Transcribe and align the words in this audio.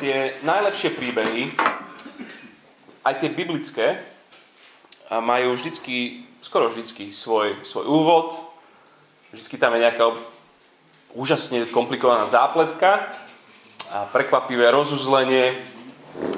tie 0.00 0.34
najlepšie 0.42 0.90
príbehy, 0.94 1.54
aj 3.04 3.14
tie 3.20 3.30
biblické, 3.30 4.00
majú 5.10 5.54
vždycky, 5.54 6.26
skoro 6.40 6.72
vždycky 6.72 7.12
svoj, 7.12 7.60
svoj 7.62 7.86
úvod, 7.86 8.34
vždycky 9.30 9.60
tam 9.60 9.76
je 9.76 9.84
nejaká 9.84 10.06
úžasne 11.14 11.70
komplikovaná 11.70 12.26
zápletka 12.26 13.14
a 13.92 14.10
prekvapivé 14.10 14.72
rozuzlenie 14.74 15.54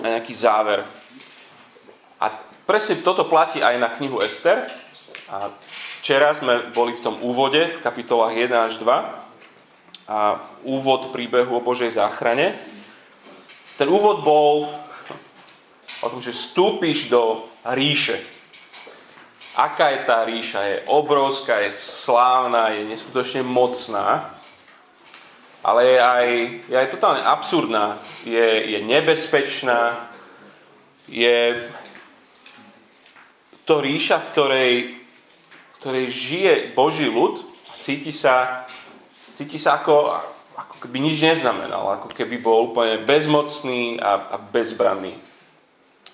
a 0.05 0.07
nejaký 0.19 0.35
záver. 0.37 0.85
A 2.21 2.29
presne 2.69 3.01
toto 3.01 3.25
platí 3.25 3.65
aj 3.65 3.77
na 3.81 3.89
knihu 3.97 4.21
Ester. 4.21 4.69
A 5.27 5.51
včera 6.01 6.33
sme 6.37 6.71
boli 6.71 6.93
v 6.93 7.03
tom 7.03 7.17
úvode, 7.25 7.61
v 7.61 7.83
kapitolách 7.83 8.37
1 8.37 8.53
až 8.53 8.75
2. 8.85 10.07
A 10.07 10.39
úvod 10.63 11.11
príbehu 11.11 11.57
o 11.57 11.65
Božej 11.65 11.97
záchrane. 11.97 12.55
Ten 13.77 13.93
úvod 13.93 14.25
bol 14.25 14.73
o 16.01 16.07
tom, 16.09 16.25
že 16.25 16.33
vstúpiš 16.33 17.13
do 17.13 17.45
ríše. 17.77 18.25
Aká 19.57 19.93
je 19.93 20.01
tá 20.05 20.25
ríša? 20.25 20.61
Je 20.65 20.77
obrovská, 20.89 21.61
je 21.65 21.73
slávna, 21.73 22.73
je 22.73 22.89
neskutočne 22.89 23.45
mocná, 23.45 24.37
ale 25.65 25.81
je 25.85 25.99
aj, 26.01 26.29
je 26.69 26.77
aj 26.77 26.89
totálne 26.93 27.23
absurdná, 27.25 28.01
je, 28.25 28.77
je 28.77 28.79
nebezpečná, 28.85 30.09
je 31.09 31.69
to 33.67 33.81
ríša, 33.83 34.21
v 34.21 34.29
ktorej, 34.31 34.73
ktorej 35.81 36.07
žije 36.13 36.53
Boží 36.73 37.09
ľud 37.11 37.45
a 37.45 37.73
cíti 37.77 38.15
sa, 38.15 38.65
cíti 39.35 39.59
sa 39.59 39.83
ako, 39.83 40.17
ako 40.67 40.77
keby 40.83 40.99
nič 40.99 41.23
neznamenal, 41.23 42.03
ako 42.03 42.11
keby 42.11 42.43
bol 42.43 42.75
úplne 42.75 43.07
bezmocný 43.07 44.03
a, 44.03 44.35
a 44.35 44.37
bezbranný. 44.37 45.15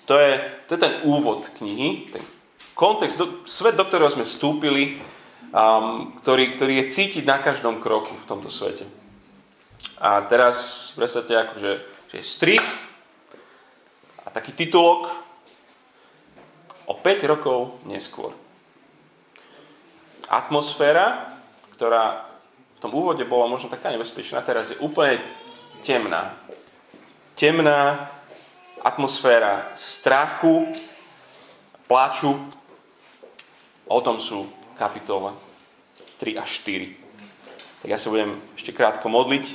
To 0.05 0.19
je, 0.19 0.39
to 0.69 0.75
je 0.75 0.79
ten 0.79 0.93
úvod 1.03 1.49
knihy, 1.57 2.13
ten 2.13 2.23
kontext, 2.77 3.17
do, 3.17 3.45
svet, 3.45 3.73
do 3.75 3.85
ktorého 3.85 4.11
sme 4.13 4.27
vstúpili, 4.27 4.99
um, 5.53 6.13
ktorý, 6.19 6.53
ktorý 6.53 6.73
je 6.83 6.89
cítiť 6.91 7.23
na 7.23 7.39
každom 7.39 7.79
kroku 7.79 8.11
v 8.13 8.27
tomto 8.27 8.49
svete. 8.49 8.85
A 10.03 10.25
teraz 10.27 10.89
si 10.89 10.91
predstavte, 10.97 11.31
akože, 11.31 11.71
že 12.11 12.15
je 12.19 12.25
strich 12.25 12.65
a 14.25 14.27
taký 14.33 14.51
titulok 14.51 15.07
o 16.89 16.93
5 16.99 17.31
rokov 17.31 17.79
neskôr. 17.87 18.35
Atmosféra, 20.27 21.39
ktorá 21.77 22.32
tom 22.83 22.99
úvode 22.99 23.23
bola 23.23 23.47
možno 23.47 23.71
taká 23.71 23.95
nebezpečná, 23.95 24.43
teraz 24.43 24.75
je 24.75 24.77
úplne 24.83 25.23
temná. 25.79 26.35
Temná, 27.39 28.11
atmosféra 28.83 29.71
strachu, 29.71 30.67
pláču. 31.87 32.35
O 33.87 33.99
tom 34.03 34.19
sú 34.19 34.51
kapitole 34.75 35.31
3 36.19 36.35
a 36.35 36.43
4. 36.43 36.91
Tak 37.79 37.87
ja 37.87 37.95
sa 37.95 38.11
budem 38.11 38.35
ešte 38.59 38.75
krátko 38.75 39.07
modliť 39.07 39.45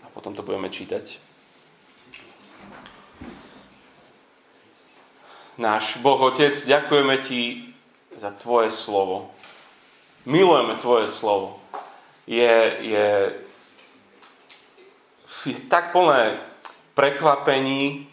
a 0.00 0.06
potom 0.16 0.32
to 0.32 0.40
budeme 0.40 0.72
čítať. 0.72 1.20
Náš 5.60 6.00
Boh 6.00 6.24
Otec, 6.24 6.56
ďakujeme 6.56 7.20
Ti 7.20 7.68
za 8.16 8.32
Tvoje 8.32 8.72
slovo. 8.72 9.33
Milujeme 10.24 10.80
Tvoje 10.80 11.12
slovo. 11.12 11.60
Je, 12.24 12.56
je, 12.80 13.08
je 15.44 15.60
tak 15.68 15.92
plné 15.92 16.40
prekvapení, 16.96 18.08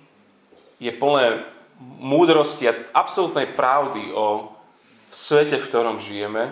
je 0.75 0.91
plné 0.91 1.47
múdrosti 1.79 2.67
a 2.67 2.75
absolútnej 2.91 3.47
pravdy 3.47 4.11
o 4.11 4.51
svete, 5.07 5.55
v 5.55 5.67
ktorom 5.71 6.03
žijeme, 6.03 6.51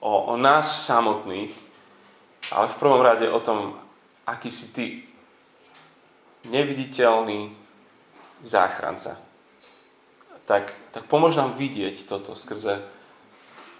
o, 0.00 0.32
o 0.32 0.34
nás 0.40 0.88
samotných, 0.88 1.52
ale 2.56 2.66
v 2.72 2.78
prvom 2.80 3.04
rade 3.04 3.28
o 3.28 3.44
tom, 3.44 3.76
aký 4.24 4.48
si 4.48 4.72
ty 4.72 4.86
neviditeľný 6.48 7.52
záchranca. 8.40 9.20
Tak, 10.48 10.72
tak 10.96 11.04
pomôž 11.12 11.36
nám 11.36 11.60
vidieť 11.60 12.08
toto 12.08 12.32
skrze 12.32 12.80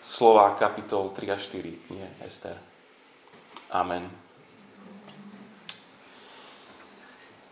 slova 0.00 0.56
kapitol 0.56 1.12
3 1.12 1.30
a 1.32 1.36
4 1.36 1.86
knihe 1.86 2.08
Ester. 2.24 2.56
Amen. 3.70 4.08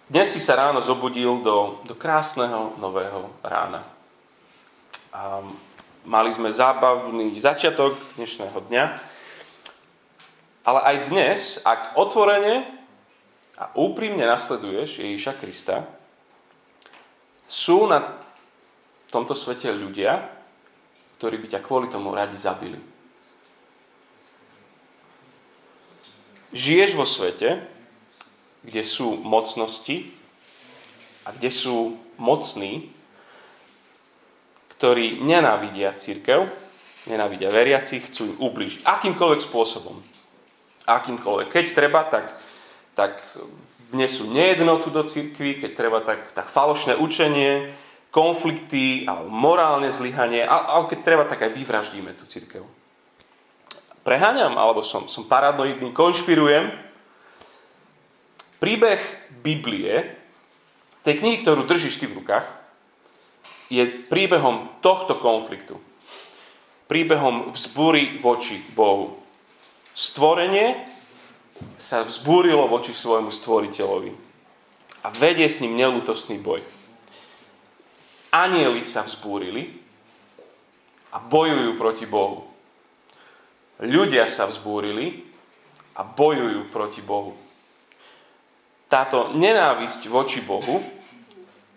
Dnes 0.09 0.33
si 0.33 0.41
sa 0.41 0.57
ráno 0.57 0.81
zobudil 0.81 1.45
do, 1.45 1.85
do 1.85 1.93
krásneho 1.93 2.73
nového 2.81 3.29
rána. 3.45 3.85
A 5.13 5.45
mali 6.09 6.33
sme 6.33 6.49
zábavný 6.49 7.37
začiatok 7.37 7.93
dnešného 8.17 8.57
dňa. 8.57 8.85
Ale 10.65 10.81
aj 10.81 10.97
dnes, 11.13 11.41
ak 11.61 12.01
otvorene 12.01 12.65
a 13.61 13.69
úprimne 13.77 14.25
nasleduješ 14.25 15.05
Ježíša 15.05 15.37
Krista, 15.37 15.85
sú 17.45 17.85
na 17.85 18.17
tomto 19.13 19.37
svete 19.37 19.69
ľudia, 19.73 20.38
ktorí 21.19 21.37
by 21.43 21.47
ťa 21.59 21.61
kvôli 21.67 21.91
tomu 21.91 22.15
radi 22.15 22.39
zabili. 22.39 22.79
Žiješ 26.55 26.97
vo 26.97 27.05
svete, 27.05 27.61
kde 28.65 28.83
sú 28.87 29.21
mocnosti 29.21 30.09
a 31.27 31.35
kde 31.35 31.51
sú 31.53 32.01
mocní, 32.17 32.89
ktorí 34.79 35.21
nenávidia 35.21 35.93
církev, 35.99 36.49
nenávidia 37.11 37.53
veriacich, 37.53 38.07
chcú 38.09 38.33
im 38.33 38.37
ubližiť. 38.39 38.87
Akýmkoľvek 38.87 39.41
spôsobom. 39.43 40.01
Akýmkoľvek. 40.87 41.51
Keď 41.51 41.65
treba, 41.75 42.07
tak, 42.07 42.33
tak 42.95 43.21
vnesú 43.91 44.31
nejednotu 44.31 44.89
do 44.89 45.03
církvy, 45.05 45.61
keď 45.61 45.71
treba, 45.75 45.99
tak, 46.01 46.33
tak 46.33 46.49
falošné 46.49 46.97
učenie, 46.97 47.75
konflikty 48.09 49.05
alebo 49.05 49.29
morálne 49.29 49.93
zlyhanie, 49.93 50.45
ale 50.45 50.89
keď 50.89 50.99
treba, 51.05 51.25
tak 51.29 51.45
aj 51.45 51.53
vyvraždíme 51.53 52.13
tú 52.17 52.25
církev. 52.25 52.65
Preháňam, 54.03 54.57
alebo 54.57 54.81
som, 54.81 55.05
som 55.05 55.29
paranoidný, 55.29 55.93
konšpirujem, 55.93 56.89
Príbeh 58.59 58.99
Biblie, 59.39 60.19
tej 61.07 61.23
knihy, 61.23 61.47
ktorú 61.47 61.63
držíš 61.63 62.03
ty 62.03 62.11
v 62.11 62.19
rukách, 62.19 62.47
je 63.71 63.87
príbehom 64.11 64.83
tohto 64.83 65.15
konfliktu. 65.23 65.79
Príbehom 66.91 67.55
vzbúry 67.55 68.19
voči 68.19 68.59
Bohu. 68.75 69.21
Stvorenie 69.95 70.89
sa 71.79 72.03
vzbúrilo 72.03 72.67
voči 72.67 72.91
svojmu 72.91 73.31
stvoriteľovi 73.31 74.11
a 75.05 75.09
vedie 75.15 75.47
s 75.47 75.63
ním 75.63 75.79
nelútostný 75.79 76.43
boj. 76.43 76.65
Anieli 78.29 78.85
sa 78.85 79.05
vzbúrili 79.05 79.79
a 81.13 81.19
bojujú 81.23 81.75
proti 81.81 82.05
Bohu. 82.05 82.45
Ľudia 83.81 84.29
sa 84.29 84.51
vzbúrili 84.51 85.25
a 85.97 86.05
bojujú 86.05 86.69
proti 86.69 87.01
Bohu 87.01 87.49
táto 88.89 89.37
nenávisť 89.37 90.09
voči 90.09 90.41
Bohu 90.41 90.81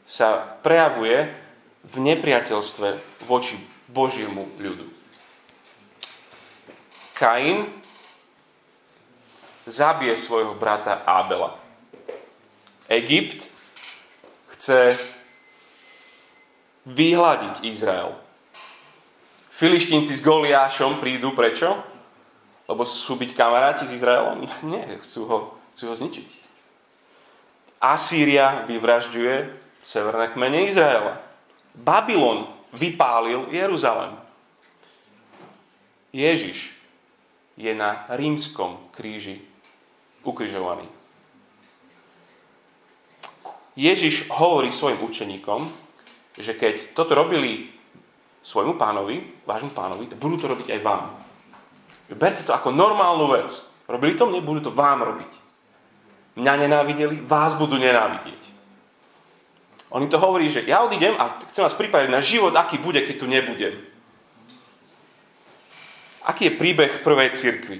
sa 0.08 0.40
prejavuje 0.64 1.28
v 1.92 1.96
nepriateľstve 2.00 2.88
voči 3.28 3.60
Božiemu 3.92 4.48
ľudu. 4.56 4.88
Kain 7.20 7.68
zabije 9.68 10.16
svojho 10.18 10.56
brata 10.56 11.04
Ábela. 11.04 11.60
Egypt 12.88 13.52
chce 14.56 14.96
vyhľadiť 16.86 17.66
Izrael. 17.68 18.16
Filištínci 19.52 20.18
s 20.18 20.26
Goliášom 20.26 20.98
prídu 20.98 21.38
prečo? 21.38 21.78
Lebo 22.66 22.88
sú 22.88 23.20
byť 23.20 23.32
kamaráti 23.38 23.84
s 23.86 23.94
Izraelom? 23.94 24.48
Nie, 24.72 24.98
chcú 25.06 25.22
ho, 25.30 25.40
chcú 25.76 25.92
ho 25.92 25.96
zničiť. 25.96 26.30
Asýria 27.82 28.66
vyvražďuje 28.70 29.54
severné 29.82 30.30
kmene 30.34 30.70
Izraela. 30.70 31.18
Babylon 31.74 32.46
vypálil 32.74 33.50
Jeruzalem. 33.50 34.14
Ježiš 36.14 36.76
je 37.58 37.72
na 37.74 38.06
rímskom 38.12 38.78
kríži 38.94 39.42
ukrižovaný. 40.22 40.86
Ježiš 43.76 44.28
hovorí 44.28 44.70
svojim 44.70 45.00
učeníkom, 45.00 45.64
že 46.38 46.56
keď 46.56 46.96
toto 46.96 47.12
robili 47.12 47.72
svojmu 48.42 48.80
pánovi, 48.80 49.44
vášmu 49.46 49.76
pánovi, 49.76 50.08
tak 50.08 50.18
budú 50.18 50.40
to 50.40 50.50
robiť 50.50 50.68
aj 50.74 50.82
vám. 50.82 51.06
Berte 52.12 52.44
to 52.44 52.52
ako 52.52 52.76
normálnu 52.76 53.32
vec. 53.32 53.52
Robili 53.88 54.16
to 54.16 54.28
mne, 54.28 54.44
budú 54.44 54.68
to 54.68 54.72
vám 54.72 55.04
robiť. 55.04 55.32
mňa 56.36 56.54
nenávideli, 56.68 57.24
vás 57.28 57.56
budú 57.56 57.76
nenávidieť. 57.76 58.42
On 59.92 60.00
im 60.00 60.12
to 60.12 60.20
hovorí, 60.20 60.48
že 60.48 60.64
ja 60.64 60.80
odídem 60.80 61.20
a 61.20 61.36
chcem 61.52 61.68
vás 61.68 61.76
pripraviť 61.76 62.08
na 62.08 62.24
život, 62.24 62.56
aký 62.56 62.80
bude, 62.80 63.04
keď 63.04 63.16
tu 63.20 63.28
nebudem. 63.28 63.76
Aký 66.24 66.48
je 66.48 66.56
príbeh 66.56 67.04
prvej 67.04 67.36
cirkvi? 67.36 67.80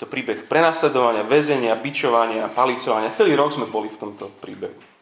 To 0.00 0.08
príbeh 0.08 0.48
prenasledovania, 0.48 1.22
väzenia, 1.22 1.76
bičovania, 1.76 2.48
palicovania. 2.48 3.12
Celý 3.12 3.36
rok 3.36 3.52
sme 3.52 3.68
boli 3.68 3.92
v 3.92 4.00
tomto 4.00 4.32
príbehu. 4.40 4.93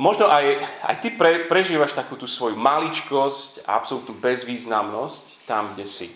Možno 0.00 0.32
aj, 0.32 0.64
aj 0.80 0.96
ty 1.04 1.12
pre, 1.12 1.44
prežívaš 1.44 1.92
takú 1.92 2.16
tú 2.16 2.24
svoju 2.24 2.56
maličkosť 2.56 3.68
a 3.68 3.76
absolútnu 3.76 4.16
bezvýznamnosť 4.16 5.44
tam, 5.44 5.76
kde 5.76 5.84
si. 5.84 6.08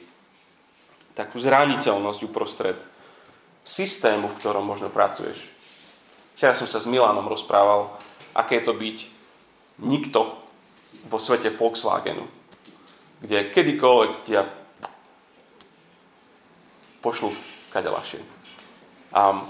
Takú 1.12 1.36
zraniteľnosť 1.36 2.20
uprostred 2.24 2.80
systému, 3.60 4.32
v 4.32 4.38
ktorom 4.40 4.64
možno 4.64 4.88
pracuješ. 4.88 5.44
Včera 6.32 6.56
som 6.56 6.64
sa 6.64 6.80
s 6.80 6.88
Milanom 6.88 7.28
rozprával, 7.28 7.92
aké 8.32 8.64
je 8.64 8.64
to 8.64 8.72
byť 8.72 8.98
nikto 9.84 10.32
vo 11.04 11.18
svete 11.20 11.52
Volkswagenu, 11.52 12.24
kde 13.20 13.52
kedykoľvek 13.52 14.10
tia 14.24 14.48
pošlu 17.04 17.36
kade 17.68 17.92
ľahšie. 17.92 18.24
Um, 19.12 19.44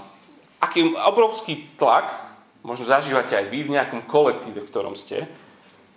aký 0.59 0.91
obrovský 0.91 1.71
tlak 1.79 2.34
možno 2.65 2.89
zažívate 2.89 3.37
aj 3.37 3.45
vy 3.53 3.69
v 3.69 3.73
nejakom 3.77 4.09
kolektíve, 4.09 4.65
v 4.65 4.69
ktorom 4.73 4.97
ste, 4.97 5.29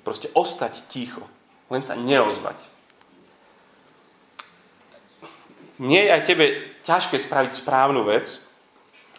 proste 0.05 0.29
ostať 0.37 0.85
ticho, 0.93 1.25
len 1.73 1.81
sa 1.81 1.97
neozvať. 1.97 2.61
Nie 5.81 6.05
je 6.05 6.15
aj 6.15 6.23
tebe 6.29 6.47
ťažké 6.85 7.17
spraviť 7.17 7.65
správnu 7.65 8.05
vec, 8.05 8.37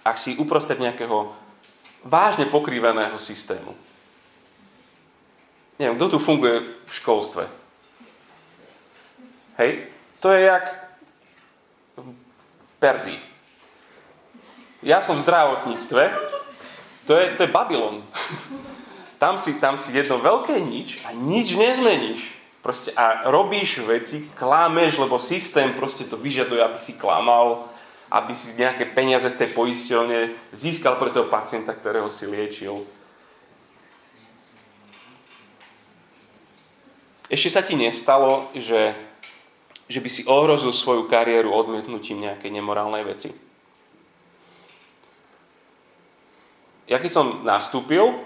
ak 0.05 0.15
si 0.21 0.37
uprostred 0.37 0.77
nejakého 0.77 1.33
vážne 2.05 2.45
pokrývaného 2.47 3.17
systému. 3.17 3.73
Neviem, 5.79 5.95
kto 5.95 6.15
tu 6.15 6.19
funguje 6.19 6.59
v 6.85 6.91
školstve? 6.91 7.43
Hej, 9.59 9.87
to 10.19 10.31
je 10.35 10.41
jak 10.47 10.65
v 11.95 12.15
Perzii. 12.79 13.19
Ja 14.83 15.03
som 15.03 15.19
v 15.19 15.23
zdravotníctve 15.27 16.03
to 17.05 17.13
je, 17.15 17.25
to 17.37 17.43
je 17.43 17.53
Babylon. 17.53 18.03
Tam 19.19 19.35
si, 19.35 19.59
tam 19.59 19.75
si 19.75 19.91
jedno 19.91 20.15
veľké 20.15 20.63
nič 20.63 21.03
a 21.03 21.11
nič 21.11 21.59
nezmeníš. 21.59 22.39
Proste 22.63 22.95
a 22.95 23.27
robíš 23.27 23.83
veci, 23.83 24.23
klámeš, 24.35 24.99
lebo 24.99 25.19
systém 25.19 25.75
proste 25.75 26.07
to 26.07 26.15
vyžaduje, 26.15 26.59
aby 26.59 26.79
si 26.79 26.95
klamal, 26.95 27.67
aby 28.07 28.31
si 28.31 28.55
nejaké 28.55 28.87
peniaze 28.91 29.27
z 29.27 29.39
tej 29.39 29.49
poisťovne 29.55 30.35
získal 30.55 30.95
pre 30.95 31.11
toho 31.11 31.27
pacienta, 31.27 31.75
ktorého 31.75 32.07
si 32.07 32.27
liečil. 32.27 32.83
Ešte 37.29 37.49
sa 37.53 37.61
ti 37.61 37.77
nestalo, 37.77 38.49
že, 38.57 38.97
že 39.85 39.99
by 40.01 40.09
si 40.09 40.25
ohrozil 40.25 40.73
svoju 40.73 41.05
kariéru 41.05 41.53
odmietnutím 41.53 42.25
nejakej 42.25 42.49
nemorálnej 42.49 43.05
veci? 43.05 43.48
Ja 46.89 46.97
keď 46.97 47.11
som 47.13 47.45
nastúpil, 47.45 48.17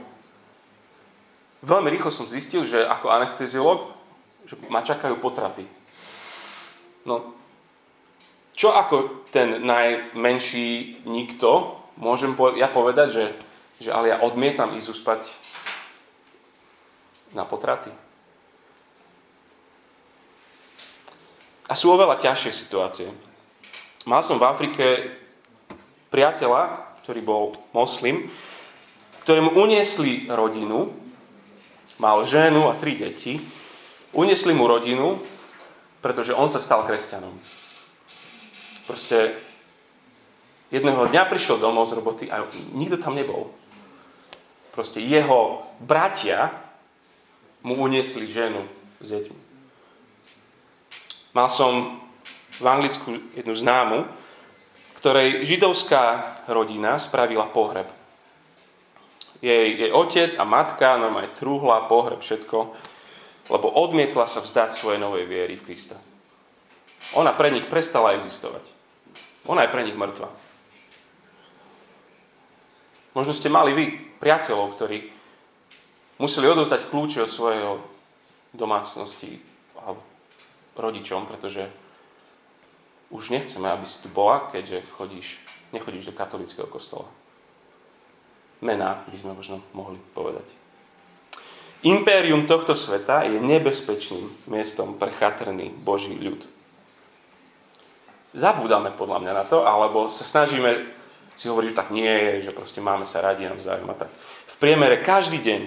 veľmi 1.67 1.91
rýchlo 1.91 2.09
som 2.09 2.23
zistil, 2.23 2.63
že 2.63 2.79
ako 2.79 3.11
anesteziolog, 3.11 3.91
že 4.47 4.55
ma 4.71 4.79
čakajú 4.79 5.19
potraty. 5.19 5.67
No, 7.03 7.35
čo 8.55 8.71
ako 8.71 9.27
ten 9.27 9.67
najmenší 9.67 11.03
nikto, 11.03 11.75
môžem 11.99 12.31
ja 12.55 12.71
povedať, 12.71 13.07
že, 13.11 13.25
že 13.83 13.89
ale 13.91 14.15
ja 14.15 14.23
odmietam 14.23 14.71
ísť 14.71 14.91
uspať 14.95 15.21
na 17.35 17.43
potraty. 17.43 17.91
A 21.67 21.73
sú 21.73 21.91
oveľa 21.91 22.21
ťažšie 22.21 22.51
situácie. 22.53 23.09
Mal 24.05 24.21
som 24.21 24.37
v 24.37 24.47
Afrike 24.47 24.85
priateľa, 26.13 26.93
ktorý 27.03 27.19
bol 27.25 27.43
moslim, 27.73 28.29
ktorému 29.23 29.55
uniesli 29.55 30.27
rodinu, 30.27 30.91
mal 31.95 32.19
ženu 32.27 32.67
a 32.67 32.75
tri 32.75 32.99
deti, 32.99 33.39
uniesli 34.11 34.51
mu 34.51 34.67
rodinu, 34.67 35.15
pretože 36.03 36.35
on 36.35 36.51
sa 36.51 36.59
stal 36.59 36.83
kresťanom. 36.83 37.31
Proste 38.83 39.39
jedného 40.67 41.07
dňa 41.07 41.23
prišiel 41.31 41.55
domov 41.63 41.87
z 41.87 41.95
roboty 41.95 42.25
a 42.27 42.43
nikto 42.75 42.99
tam 42.99 43.15
nebol. 43.15 43.55
Proste 44.75 44.99
jeho 44.99 45.63
bratia 45.79 46.51
mu 47.63 47.79
uniesli 47.79 48.27
ženu 48.27 48.67
s 48.99 49.07
deťmi. 49.07 49.41
Mal 51.31 51.47
som 51.47 52.03
v 52.59 52.65
Anglicku 52.67 53.15
jednu 53.39 53.55
známu, 53.55 54.03
ktorej 54.99 55.47
židovská 55.47 56.35
rodina 56.51 56.99
spravila 56.99 57.47
pohreb 57.47 58.02
jej, 59.43 59.75
jej 59.75 59.91
otec 59.91 60.31
a 60.39 60.43
matka, 60.47 60.95
normálne 60.95 61.35
truhla, 61.35 61.91
pohreb, 61.91 62.23
všetko, 62.23 62.57
lebo 63.51 63.67
odmietla 63.75 64.23
sa 64.23 64.39
vzdať 64.39 64.71
svojej 64.71 65.03
novej 65.03 65.27
viery 65.27 65.59
v 65.59 65.67
Krista. 65.67 65.99
Ona 67.19 67.35
pre 67.35 67.51
nich 67.51 67.67
prestala 67.67 68.15
existovať. 68.15 68.63
Ona 69.51 69.67
je 69.67 69.73
pre 69.75 69.83
nich 69.83 69.99
mŕtva. 69.99 70.31
Možno 73.11 73.35
ste 73.35 73.51
mali 73.51 73.75
vy 73.75 73.85
priateľov, 74.23 74.79
ktorí 74.79 75.11
museli 76.23 76.47
odovzdať 76.47 76.87
kľúče 76.87 77.27
od 77.27 77.29
svojho 77.29 77.71
domácnosti 78.55 79.43
alebo 79.75 79.99
rodičom, 80.79 81.27
pretože 81.27 81.67
už 83.11 83.29
nechceme, 83.29 83.67
aby 83.67 83.83
si 83.83 84.01
tu 84.01 84.09
bola, 84.09 84.47
keďže 84.49 84.87
chodíš, 84.95 85.37
nechodíš 85.75 86.09
do 86.09 86.13
katolického 86.15 86.65
kostola 86.65 87.05
mená 88.63 89.03
by 89.11 89.17
sme 89.19 89.35
možno 89.35 89.59
mohli 89.75 89.99
povedať. 90.15 90.47
Impérium 91.83 92.47
tohto 92.47 92.79
sveta 92.79 93.27
je 93.27 93.43
nebezpečným 93.43 94.47
miestom 94.47 94.95
pre 94.95 95.11
chatrný 95.11 95.67
Boží 95.67 96.15
ľud. 96.15 96.47
Zabúdame 98.31 98.95
podľa 98.95 99.19
mňa 99.19 99.33
na 99.35 99.43
to, 99.43 99.67
alebo 99.67 100.07
sa 100.07 100.23
snažíme 100.23 100.89
si 101.35 101.51
hovoriť, 101.51 101.69
že 101.69 101.79
tak 101.83 101.89
nie 101.91 102.07
je, 102.07 102.49
že 102.49 102.55
proste 102.55 102.79
máme 102.79 103.03
sa 103.03 103.19
radi 103.19 103.45
navzájom 103.45 103.89
a 103.91 103.99
tak. 103.99 104.09
V 104.47 104.55
priemere 104.63 105.03
každý 105.03 105.43
deň 105.43 105.61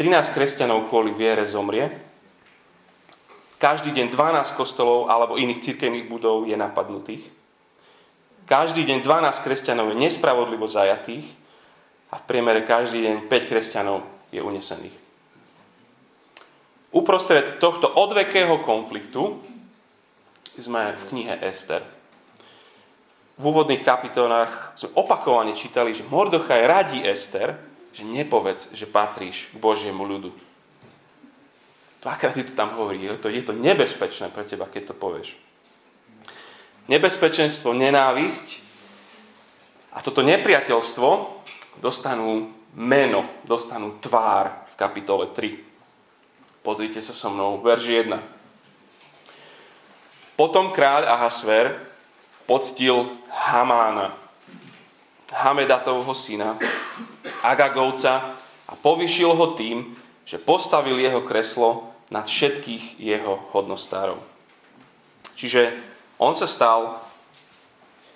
13 0.00 0.34
kresťanov 0.34 0.88
kvôli 0.88 1.12
viere 1.12 1.44
zomrie, 1.44 1.92
každý 3.60 3.94
deň 3.94 4.10
12 4.10 4.58
kostolov 4.58 5.12
alebo 5.12 5.38
iných 5.38 5.62
cirkevných 5.62 6.08
budov 6.08 6.48
je 6.48 6.56
napadnutých, 6.56 7.22
každý 8.48 8.82
deň 8.88 9.04
12 9.04 9.44
kresťanov 9.44 9.94
je 9.94 10.00
nespravodlivo 10.00 10.66
zajatých 10.66 11.41
a 12.12 12.20
v 12.20 12.26
priemere 12.28 12.60
každý 12.68 13.08
deň 13.08 13.16
5 13.26 13.48
kresťanov 13.48 14.04
je 14.28 14.44
unesených. 14.44 14.96
Uprostred 16.92 17.56
tohto 17.56 17.88
odvekého 17.88 18.60
konfliktu 18.60 19.40
sme 20.60 20.92
v 20.92 21.02
knihe 21.08 21.34
Ester. 21.40 21.80
V 23.40 23.42
úvodných 23.48 23.80
kapitolách 23.80 24.76
sme 24.76 24.92
opakovane 25.00 25.56
čítali, 25.56 25.96
že 25.96 26.04
Mordochaj 26.04 26.68
radí 26.68 27.00
Ester, 27.00 27.56
že 27.96 28.04
nepovedz, 28.04 28.76
že 28.76 28.84
patríš 28.84 29.48
k 29.48 29.56
Božiemu 29.56 30.04
ľudu. 30.04 30.36
Dvakrát 32.04 32.36
to 32.36 32.52
tam 32.52 32.76
hovorí, 32.76 33.08
je 33.08 33.16
to, 33.16 33.32
je 33.32 33.40
to 33.40 33.56
nebezpečné 33.56 34.28
pre 34.28 34.44
teba, 34.44 34.68
keď 34.68 34.92
to 34.92 34.94
povieš. 34.98 35.32
Nebezpečenstvo, 36.92 37.72
nenávisť 37.72 38.60
a 39.96 40.02
toto 40.04 40.20
nepriateľstvo 40.20 41.08
dostanú 41.78 42.52
meno, 42.74 43.28
dostanú 43.44 43.96
tvár 44.00 44.68
v 44.72 44.74
kapitole 44.76 45.30
3. 45.30 45.56
Pozrite 46.64 47.00
sa 47.00 47.12
so 47.12 47.28
mnou, 47.32 47.60
verži 47.60 48.02
1. 48.04 48.16
Potom 50.36 50.72
kráľ 50.72 51.06
Ahasver 51.06 51.84
poctil 52.48 53.20
Hamána, 53.28 54.16
Hamedatovho 55.32 56.12
syna, 56.16 56.56
Agagovca 57.44 58.36
a 58.68 58.72
povyšil 58.76 59.32
ho 59.32 59.52
tým, 59.56 59.96
že 60.24 60.40
postavil 60.40 60.96
jeho 61.00 61.20
kreslo 61.24 61.92
nad 62.08 62.28
všetkých 62.28 63.00
jeho 63.00 63.40
hodnostárov. 63.52 64.20
Čiže 65.36 65.74
on 66.20 66.36
sa 66.36 66.46
stal 66.46 67.00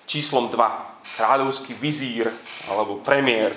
číslom 0.07 0.49
2 0.49 0.96
kráľovský 1.15 1.79
vizír 1.79 2.27
alebo 2.67 2.99
premiér. 2.99 3.55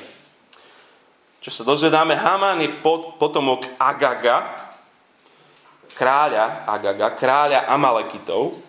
Čo 1.39 1.49
sa 1.49 1.63
dozvedáme, 1.63 2.19
Haman 2.19 2.61
je 2.61 2.69
potomok 3.17 3.65
Agaga, 3.79 4.69
kráľa 5.95 6.67
Agaga, 6.67 7.15
kráľa 7.15 7.65
Amalekitov. 7.65 8.59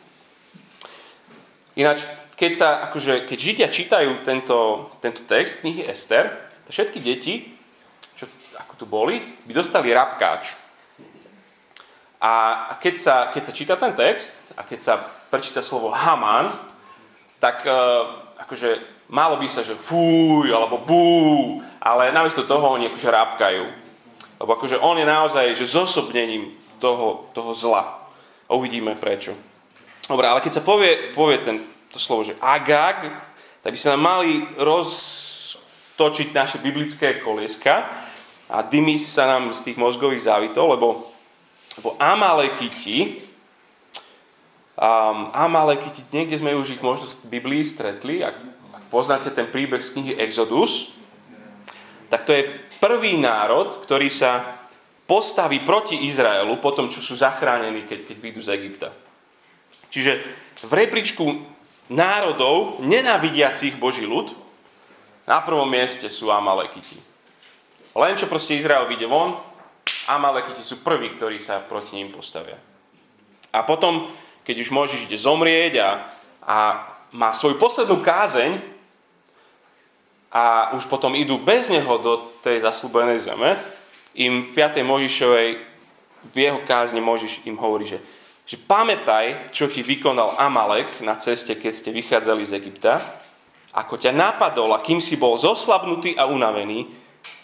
Ináč, 1.75 2.07
keď, 2.39 2.53
sa, 2.57 2.69
akože, 2.89 3.29
keď 3.29 3.39
Židia 3.39 3.69
čítajú 3.69 4.25
tento, 4.25 4.89
tento 5.05 5.27
text 5.29 5.61
knihy 5.61 5.85
Ester, 5.85 6.31
tak 6.65 6.73
všetky 6.73 6.99
deti, 7.03 7.53
čo 8.17 8.25
ako 8.57 8.73
tu 8.79 8.85
boli, 8.89 9.21
by 9.45 9.53
dostali 9.53 9.93
rabkáč. 9.93 10.57
A 12.21 12.33
keď 12.79 12.95
sa, 12.97 13.15
keď 13.33 13.43
sa 13.45 13.53
číta 13.53 13.75
ten 13.81 13.97
text 13.97 14.53
a 14.57 14.65
keď 14.65 14.79
sa 14.79 14.95
prečíta 15.33 15.65
slovo 15.65 15.89
Haman, 15.89 16.53
tak 17.41 17.65
e, 17.65 17.73
akože 18.51 18.83
malo 19.15 19.39
by 19.39 19.47
sa, 19.47 19.63
že 19.63 19.79
fúj, 19.79 20.51
alebo 20.51 20.83
bú, 20.83 21.63
ale 21.79 22.11
namiesto 22.11 22.43
toho 22.43 22.75
oni 22.75 22.91
akože 22.91 23.07
rábkajú. 23.07 23.65
Lebo 24.43 24.51
akože 24.59 24.83
on 24.83 24.99
je 24.99 25.07
naozaj 25.07 25.55
že 25.55 25.71
zosobnením 25.71 26.59
toho, 26.83 27.31
toho 27.31 27.55
zla. 27.55 28.11
Uvidíme 28.51 28.99
prečo. 28.99 29.39
Dobre, 30.11 30.27
ale 30.27 30.43
keď 30.43 30.59
sa 30.59 30.67
povie, 30.67 31.15
povie 31.15 31.39
ten, 31.39 31.63
to 31.95 32.03
slovo, 32.03 32.27
že 32.27 32.35
agag, 32.43 33.07
tak 33.63 33.71
by 33.71 33.79
sa 33.79 33.95
nám 33.95 34.03
mali 34.03 34.43
roztočiť 34.59 36.35
naše 36.35 36.59
biblické 36.59 37.23
kolieska 37.23 37.87
a 38.51 38.67
dymy 38.67 38.99
sa 38.99 39.31
nám 39.31 39.55
z 39.55 39.71
tých 39.71 39.79
mozgových 39.79 40.27
závitov, 40.27 40.75
lebo, 40.75 41.07
lebo 41.79 41.95
Amalekiti, 42.03 43.30
um, 44.81 45.29
Amalekiti, 45.37 46.01
niekde 46.09 46.41
sme 46.41 46.57
už 46.57 46.81
ich 46.81 46.83
možno 46.83 47.05
v 47.05 47.37
Biblii 47.37 47.63
stretli, 47.63 48.25
ak, 48.25 48.37
ak 48.73 48.85
poznáte 48.89 49.29
ten 49.29 49.53
príbeh 49.53 49.85
z 49.85 49.93
knihy 49.93 50.13
Exodus, 50.17 50.97
tak 52.09 52.25
to 52.27 52.33
je 52.33 52.49
prvý 52.81 53.21
národ, 53.21 53.77
ktorý 53.85 54.09
sa 54.11 54.59
postaví 55.05 55.63
proti 55.63 56.09
Izraelu 56.09 56.57
po 56.59 56.73
tom, 56.73 56.89
čo 56.89 57.05
sú 57.05 57.15
zachránení, 57.15 57.87
keď, 57.87 58.09
keď 58.09 58.17
vyjdú 58.19 58.41
z 58.41 58.53
Egypta. 58.57 58.89
Čiže 59.91 60.23
v 60.67 60.73
rebríčku 60.73 61.27
národov 61.91 62.79
nenávidiacich 62.83 63.79
Boží 63.79 64.07
ľud, 64.07 64.33
na 65.27 65.39
prvom 65.43 65.67
mieste 65.67 66.11
sú 66.11 66.31
Amalekiti. 66.31 66.99
Len 67.95 68.15
čo 68.15 68.31
proste 68.31 68.55
Izrael 68.55 68.87
vyjde 68.87 69.07
von, 69.11 69.39
Amalekiti 70.07 70.63
sú 70.63 70.83
prví, 70.83 71.15
ktorí 71.15 71.39
sa 71.43 71.63
proti 71.63 71.99
ním 71.99 72.11
postavia. 72.15 72.59
A 73.51 73.67
potom, 73.67 74.11
keď 74.51 74.67
už 74.67 74.75
môžeš 74.75 75.07
ide 75.07 75.15
zomrieť 75.15 75.79
a, 75.79 76.11
a 76.43 76.59
má 77.15 77.31
svoju 77.31 77.55
poslednú 77.55 78.03
kázeň 78.03 78.59
a 80.35 80.75
už 80.75 80.91
potom 80.91 81.15
idú 81.15 81.39
bez 81.39 81.71
neho 81.71 81.95
do 82.03 82.35
tej 82.43 82.67
zaslúbenej 82.67 83.23
zeme, 83.23 83.55
im 84.19 84.51
v 84.51 84.59
5. 84.59 84.83
Možišovej 84.83 85.49
v 86.35 86.37
jeho 86.37 86.59
kázni 86.67 86.99
Možiš 86.99 87.47
im 87.47 87.55
hovorí, 87.55 87.87
že 87.87 88.03
že 88.51 88.59
pamätaj, 88.59 89.55
čo 89.55 89.71
ti 89.71 89.79
vykonal 89.79 90.35
Amalek 90.35 90.99
na 91.07 91.15
ceste, 91.15 91.55
keď 91.55 91.71
ste 91.71 91.95
vychádzali 91.95 92.43
z 92.43 92.59
Egypta, 92.59 92.99
ako 93.71 93.95
ťa 93.95 94.11
napadol 94.11 94.75
a 94.75 94.83
kým 94.83 94.99
si 94.99 95.15
bol 95.15 95.39
zoslabnutý 95.39 96.19
a 96.19 96.27
unavený, 96.27 96.91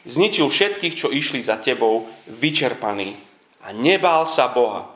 zničil 0.03 0.51
všetkých, 0.51 0.99
čo 0.99 1.15
išli 1.15 1.39
za 1.39 1.63
tebou, 1.63 2.11
vyčerpaný 2.27 3.15
a 3.63 3.71
nebál 3.71 4.27
sa 4.27 4.51
Boha. 4.51 4.96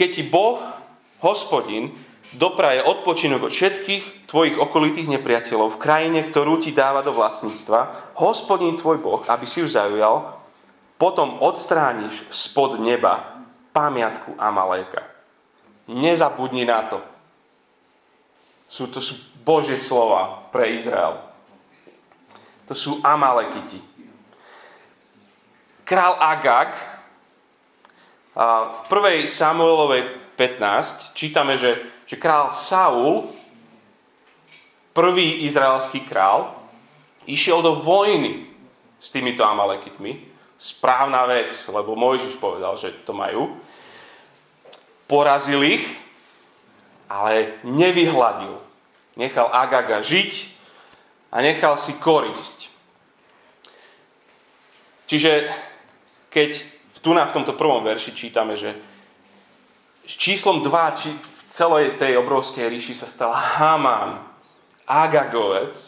Keď 0.00 0.08
ti 0.16 0.24
Boh, 0.24 0.56
hospodin, 1.20 1.92
dopraje 2.32 2.80
odpočinok 2.80 3.44
od 3.44 3.52
všetkých 3.52 4.24
tvojich 4.24 4.56
okolitých 4.56 5.12
nepriateľov 5.12 5.76
v 5.76 5.82
krajine, 5.82 6.24
ktorú 6.24 6.56
ti 6.56 6.72
dáva 6.72 7.04
do 7.04 7.12
vlastníctva, 7.12 8.16
hospodin 8.16 8.80
tvoj 8.80 8.96
Boh, 8.96 9.20
aby 9.28 9.44
si 9.44 9.60
ju 9.60 9.68
zaujal, 9.68 10.40
potom 10.96 11.36
odstrániš 11.44 12.24
spod 12.32 12.80
neba 12.80 13.44
pamiatku 13.76 14.40
Amaléka. 14.40 15.04
Nezabudni 15.84 16.64
na 16.64 16.80
to. 16.88 17.04
Sú, 18.72 18.88
to 18.88 19.04
sú 19.04 19.20
Božie 19.44 19.76
slova 19.76 20.48
pre 20.48 20.80
Izrael. 20.80 21.20
To 22.70 22.72
sú 22.72 23.04
Amalekiti. 23.04 23.84
Král 25.84 26.16
Agag 26.16 26.89
v 28.40 28.80
1. 28.88 29.28
Samuelovej 29.28 30.32
15 30.36 31.12
čítame, 31.12 31.60
že, 31.60 31.76
že 32.08 32.16
král 32.16 32.48
Saul, 32.48 33.28
prvý 34.96 35.44
izraelský 35.44 36.00
král, 36.08 36.48
išiel 37.28 37.60
do 37.60 37.76
vojny 37.76 38.48
s 38.96 39.12
týmito 39.12 39.44
Amalekitmi 39.44 40.24
správna 40.60 41.24
vec, 41.24 41.52
lebo 41.72 41.96
Mojžiš 41.96 42.36
povedal, 42.36 42.76
že 42.76 42.92
to 43.04 43.16
majú. 43.16 43.56
Porazil 45.08 45.60
ich, 45.64 45.84
ale 47.08 47.60
nevyhľadil. 47.64 48.56
Nechal 49.16 49.48
Agaga 49.48 50.04
žiť 50.04 50.32
a 51.32 51.40
nechal 51.40 51.80
si 51.80 51.96
korisť. 51.96 52.68
Čiže 55.08 55.50
keď 56.30 56.69
tu 57.00 57.16
na 57.16 57.24
v 57.24 57.34
tomto 57.34 57.56
prvom 57.56 57.80
verši 57.84 58.12
čítame, 58.12 58.56
že 58.56 58.76
číslom 60.04 60.60
2 60.60 60.98
či 60.98 61.10
v 61.12 61.40
celej 61.48 61.96
tej 61.96 62.20
obrovskej 62.20 62.68
ríši 62.68 62.94
sa 62.94 63.08
stal 63.08 63.32
Haman, 63.32 64.20
Agagovec, 64.84 65.78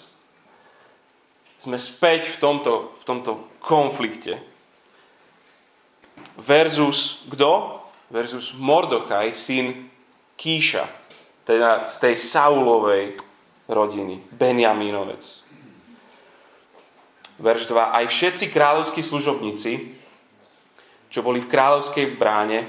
sme 1.59 1.79
späť 1.79 2.27
v 2.27 2.37
tomto, 2.43 2.73
v 2.99 3.05
tomto 3.07 3.33
konflikte 3.63 4.43
versus 6.43 7.23
kto? 7.31 7.79
Versus 8.13 8.53
Mordochaj, 8.53 9.33
syn 9.33 9.89
Kíša, 10.37 10.85
teda 11.49 11.89
z 11.89 11.97
tej 11.97 12.15
Saulovej 12.21 13.17
rodiny, 13.71 14.21
Benjamínovec. 14.35 15.23
Verš 17.41 17.73
2. 17.73 17.97
Aj 17.97 18.05
všetci 18.05 18.53
kráľovskí 18.53 19.01
služobníci, 19.01 19.97
čo 21.13 21.21
boli 21.21 21.45
v 21.45 21.51
kráľovskej 21.53 22.17
bráne, 22.17 22.65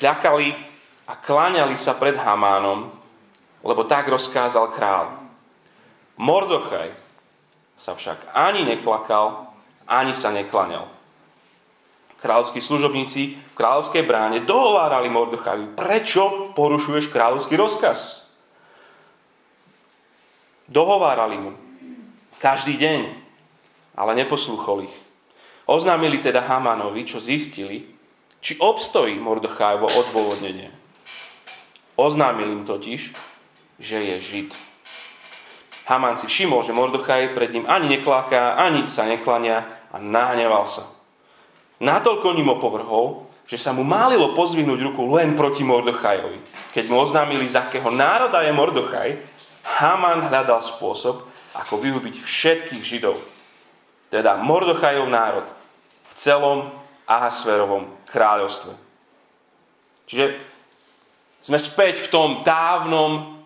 kľakali 0.00 0.56
a 1.04 1.12
kláňali 1.20 1.76
sa 1.76 1.92
pred 1.92 2.16
Hamánom, 2.16 2.88
lebo 3.60 3.84
tak 3.84 4.08
rozkázal 4.08 4.72
král. 4.72 5.12
Mordochaj 6.16 6.96
sa 7.76 7.92
však 7.92 8.32
ani 8.32 8.64
neklakal, 8.64 9.52
ani 9.84 10.16
sa 10.16 10.32
neklaňal 10.32 11.02
kráľovskí 12.22 12.62
služobníci 12.62 13.34
v 13.34 13.54
kráľovskej 13.58 14.06
bráne 14.06 14.46
dohovárali 14.46 15.10
Mordochaju, 15.10 15.74
prečo 15.74 16.54
porušuješ 16.54 17.10
kráľovský 17.10 17.58
rozkaz? 17.58 18.22
Dohovárali 20.70 21.36
mu. 21.36 21.52
Každý 22.38 22.78
deň. 22.78 23.00
Ale 23.92 24.16
neposlúchol 24.16 24.88
ich. 24.88 24.96
Oznámili 25.66 26.18
teda 26.18 26.42
Hamanovi, 26.42 27.06
čo 27.06 27.22
zistili, 27.22 27.86
či 28.42 28.58
obstojí 28.58 29.14
Mordochajovo 29.22 29.86
odôvodnenie. 29.86 30.74
Oznámil 31.94 32.50
im 32.50 32.64
totiž, 32.66 33.14
že 33.78 33.98
je 34.02 34.16
Žid. 34.18 34.50
Haman 35.86 36.18
si 36.18 36.26
všimol, 36.26 36.66
že 36.66 36.74
Mordochaj 36.74 37.34
pred 37.34 37.54
ním 37.54 37.66
ani 37.70 37.90
nekláka, 37.98 38.58
ani 38.58 38.90
sa 38.90 39.06
neklania 39.06 39.66
a 39.94 40.02
nahneval 40.02 40.66
sa. 40.66 40.86
Natoľko 41.82 42.34
ním 42.38 42.50
opovrhol, 42.54 43.26
že 43.46 43.58
sa 43.58 43.74
mu 43.74 43.82
málilo 43.82 44.34
pozvihnúť 44.38 44.78
ruku 44.90 45.02
len 45.14 45.34
proti 45.34 45.66
Mordochajovi. 45.66 46.38
Keď 46.74 46.84
mu 46.90 47.02
oznámili, 47.02 47.50
z 47.50 47.58
akého 47.58 47.90
národa 47.90 48.42
je 48.46 48.54
Mordochaj, 48.54 49.08
Haman 49.82 50.26
hľadal 50.26 50.62
spôsob, 50.62 51.26
ako 51.54 51.74
vyhubiť 51.78 52.22
všetkých 52.22 52.82
Židov. 52.82 53.18
Teda 54.12 54.36
Mordochajov 54.36 55.08
národ 55.08 55.48
v 55.48 56.12
celom 56.12 56.68
Ahasverovom 57.08 57.88
kráľovstve. 58.12 58.76
Čiže 60.04 60.36
sme 61.40 61.56
späť 61.56 62.04
v 62.04 62.08
tom 62.12 62.28
dávnom 62.44 63.40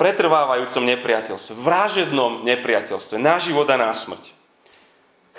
pretrvávajúcom 0.00 0.88
nepriateľstve, 0.96 1.52
vražednom 1.60 2.48
nepriateľstve, 2.48 3.20
na 3.20 3.36
život 3.36 3.68
a 3.68 3.76
na 3.76 3.92
smrť 3.92 4.42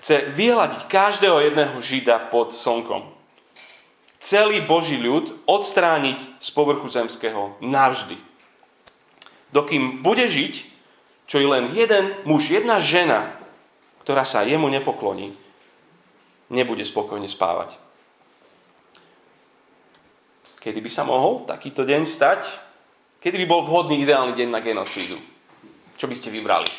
chce 0.03 0.36
vyhľadiť 0.36 0.91
každého 0.91 1.39
jedného 1.48 1.79
žida 1.79 2.20
pod 2.27 2.51
slnkom. 2.51 3.08
Celý 4.20 4.60
Boží 4.60 5.00
ľud 5.00 5.32
odstrániť 5.48 6.20
z 6.43 6.50
povrchu 6.51 6.91
zemského 6.91 7.55
navždy. 7.63 8.20
Dokým 9.55 10.03
bude 10.03 10.27
žiť, 10.27 10.53
čo 11.24 11.39
je 11.39 11.48
len 11.48 11.72
jeden 11.72 12.20
muž, 12.27 12.51
jedna 12.51 12.84
žena, 12.84 13.32
ktorá 14.03 14.27
sa 14.27 14.43
jemu 14.43 14.67
nepokloní, 14.67 15.31
nebude 16.51 16.83
spokojne 16.83 17.27
spávať. 17.27 17.79
Kedy 20.60 20.79
by 20.79 20.91
sa 20.91 21.03
mohol 21.03 21.43
takýto 21.43 21.83
deň 21.83 22.07
stať? 22.07 22.48
Kedy 23.19 23.39
by 23.43 23.48
bol 23.48 23.63
vhodný 23.67 24.03
ideálny 24.03 24.36
deň 24.36 24.50
na 24.51 24.63
genocídu? 24.63 25.19
Čo 26.00 26.07
by 26.07 26.15
ste 26.15 26.31
vybrali? 26.31 26.72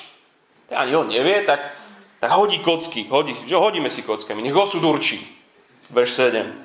To 0.69 0.77
ani 0.77 0.93
on 0.97 1.09
nevie, 1.09 1.45
tak 1.45 1.85
tak 2.25 2.41
hodí 2.41 2.65
kocky, 2.65 3.05
hodí, 3.13 3.37
že 3.37 3.53
hodíme 3.53 3.93
si 3.93 4.01
kockami, 4.01 4.41
nech 4.41 4.57
osud 4.57 4.81
určí. 4.81 5.21
Verš 5.93 6.33
7. 6.33 6.57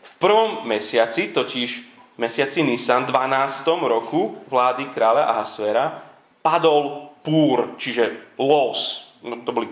V 0.00 0.12
prvom 0.16 0.64
mesiaci 0.64 1.28
totiž 1.28 1.70
mesiaci 2.16 2.64
Nisan, 2.64 3.04
12. 3.04 3.68
roku 3.84 4.40
vlády 4.48 4.88
kráľa 4.96 5.28
Ahasvera, 5.28 6.00
padol 6.40 7.12
púr, 7.20 7.76
čiže 7.76 8.32
los, 8.40 9.12
no, 9.24 9.40
to 9.42 9.50
boli 9.50 9.66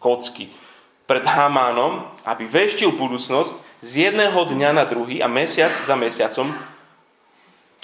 kocky, 0.00 0.48
pred 1.04 1.24
Hamánom, 1.24 2.08
aby 2.24 2.48
veštil 2.48 2.96
budúcnosť 2.96 3.52
z 3.84 4.08
jedného 4.08 4.40
dňa 4.48 4.70
na 4.72 4.84
druhý 4.88 5.20
a 5.20 5.28
mesiac 5.28 5.72
za 5.76 5.92
mesiacom, 5.94 6.48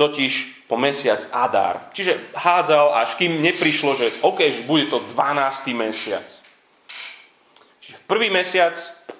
totiž 0.01 0.65
po 0.65 0.81
mesiac 0.81 1.21
Adár. 1.29 1.93
Čiže 1.93 2.33
hádzal, 2.33 2.97
až 2.97 3.21
kým 3.21 3.45
neprišlo, 3.45 3.93
že 3.93 4.09
OK, 4.25 4.41
že 4.49 4.65
bude 4.65 4.89
to 4.89 5.05
12. 5.13 5.77
mesiac. 5.77 6.25
Čiže 7.85 8.01
v 8.01 8.05
prvý 8.09 8.33
mesiac 8.33 8.73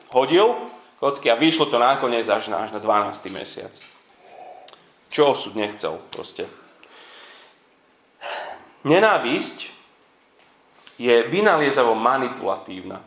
hodil 0.09 0.57
kocky 0.97 1.29
a 1.29 1.37
vyšlo 1.37 1.69
to 1.69 1.77
nakoniec 1.77 2.25
až 2.29 2.49
na, 2.49 2.65
až 2.65 2.73
na 2.73 2.81
12. 2.81 3.29
mesiac. 3.29 3.73
Čo 5.13 5.37
osud 5.37 5.53
nechcel 5.53 6.01
proste. 6.09 6.49
Nenávisť 8.81 9.80
je 11.01 11.25
vynaliezavo 11.33 11.97
manipulatívna. 11.97 13.01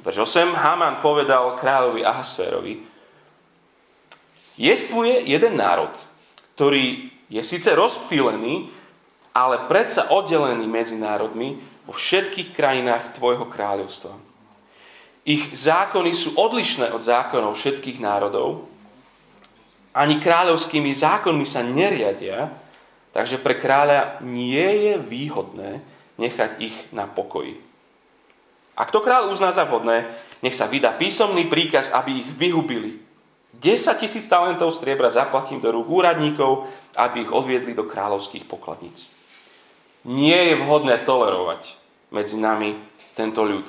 Verš 0.00 0.22
8. 0.22 0.54
Haman 0.54 1.02
povedal 1.02 1.58
kráľovi 1.58 2.06
Ahasférovi, 2.06 2.78
jestvuje 4.54 5.26
jeden 5.26 5.58
národ, 5.58 5.90
ktorý 6.54 7.10
je 7.26 7.42
síce 7.42 7.74
rozptýlený, 7.74 8.70
ale 9.34 9.66
predsa 9.66 10.14
oddelený 10.14 10.70
medzi 10.70 10.94
národmi 10.94 11.58
vo 11.84 11.92
všetkých 11.92 12.54
krajinách 12.54 13.18
tvojho 13.18 13.50
kráľovstva. 13.50 14.14
Ich 15.26 15.52
zákony 15.52 16.14
sú 16.14 16.38
odlišné 16.38 16.94
od 16.94 17.02
zákonov 17.02 17.58
všetkých 17.58 17.98
národov, 18.00 18.70
ani 19.90 20.22
kráľovskými 20.22 20.94
zákonmi 20.94 21.42
sa 21.42 21.66
neriadia, 21.66 22.46
takže 23.10 23.42
pre 23.42 23.58
kráľa 23.58 24.22
nie 24.22 24.90
je 24.90 24.94
výhodné 24.98 25.70
nechať 26.20 26.50
ich 26.60 26.76
na 26.92 27.08
pokoji. 27.08 27.58
Ak 28.76 28.92
to 28.92 29.04
kráľ 29.04 29.32
uzná 29.32 29.52
za 29.52 29.68
vhodné, 29.68 30.08
nech 30.40 30.56
sa 30.56 30.64
vydá 30.64 30.96
písomný 30.96 31.48
príkaz, 31.48 31.92
aby 31.92 32.24
ich 32.24 32.28
vyhubili. 32.32 33.00
10 33.60 34.00
tisíc 34.00 34.24
talentov 34.24 34.72
striebra 34.72 35.12
zaplatím 35.12 35.60
do 35.60 35.68
rúk 35.68 35.90
úradníkov, 35.90 36.64
aby 36.96 37.28
ich 37.28 37.32
odviedli 37.34 37.76
do 37.76 37.84
kráľovských 37.84 38.48
pokladníc. 38.48 39.04
Nie 40.06 40.54
je 40.54 40.54
vhodné 40.64 41.04
tolerovať 41.04 41.76
medzi 42.08 42.40
nami 42.40 42.78
tento 43.12 43.44
ľud. 43.44 43.68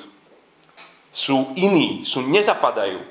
Sú 1.11 1.51
iní, 1.59 2.07
sú, 2.07 2.23
nezapadajú. 2.23 3.03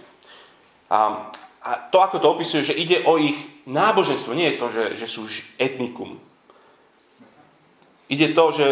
A, 0.89 1.29
a 1.61 1.77
to, 1.93 2.01
ako 2.01 2.17
to 2.19 2.33
opisuje, 2.33 2.73
že 2.73 2.79
ide 2.79 3.05
o 3.05 3.21
ich 3.21 3.37
náboženstvo, 3.69 4.33
nie 4.33 4.49
je 4.55 4.61
to, 4.61 4.67
že, 4.73 4.85
že 4.97 5.07
sú 5.07 5.29
etnikum. 5.61 6.17
Ide 8.09 8.33
to, 8.33 8.45
že 8.49 8.67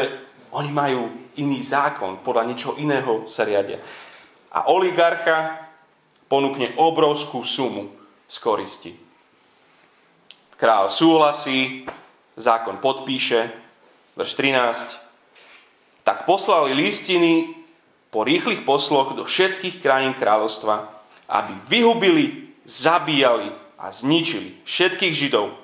oni 0.57 0.73
majú 0.73 1.13
iný 1.37 1.61
zákon, 1.61 2.25
podľa 2.25 2.49
niečoho 2.49 2.75
iného 2.81 3.29
sa 3.29 3.45
riadia. 3.45 3.79
A 4.49 4.73
oligarcha 4.73 5.69
ponúkne 6.33 6.73
obrovskú 6.81 7.45
sumu 7.45 7.93
z 8.25 8.37
koristi. 8.41 8.93
Král 10.57 10.89
súhlasí, 10.89 11.87
zákon 12.35 12.81
podpíše, 12.81 13.53
verš 14.17 14.33
13. 14.35 16.03
Tak 16.03 16.25
poslali 16.25 16.73
listiny 16.73 17.53
po 18.09 18.25
rýchlych 18.25 18.65
posloch 18.65 19.13
do 19.13 19.29
všetkých 19.29 19.85
krajín 19.85 20.17
kráľovstva, 20.17 20.89
aby 21.29 21.53
vyhubili, 21.69 22.48
zabíjali 22.69 23.49
a 23.81 23.89
zničili 23.89 24.61
všetkých 24.69 25.17
Židov, 25.17 25.57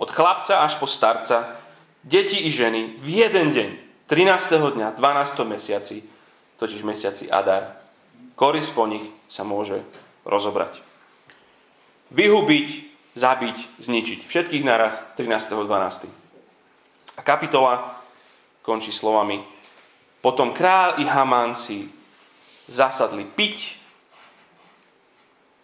od 0.00 0.08
chlapca 0.12 0.64
až 0.64 0.80
po 0.80 0.88
starca, 0.88 1.60
deti 2.00 2.48
i 2.48 2.52
ženy 2.52 2.96
v 2.96 3.08
jeden 3.20 3.52
deň 3.52 3.70
13. 4.08 4.56
dňa, 4.56 4.96
12. 4.96 5.44
mesiaci, 5.44 6.04
totiž 6.56 6.80
mesiaci 6.80 7.28
Adar, 7.28 7.76
koris 8.38 8.72
po 8.72 8.88
nich 8.88 9.04
sa 9.28 9.44
môže 9.44 9.84
rozobrať. 10.24 10.80
Vyhubiť, 12.14 12.68
zabiť, 13.18 13.56
zničiť. 13.82 14.20
Všetkých 14.24 14.62
naraz 14.62 15.04
13.12. 15.18 16.08
A 17.16 17.20
kapitola 17.24 17.98
končí 18.62 18.94
slovami 18.94 19.42
Potom 20.26 20.50
král 20.50 20.98
i 20.98 21.06
Hamán 21.06 21.54
si 21.54 21.86
zasadli 22.66 23.22
piť, 23.22 23.75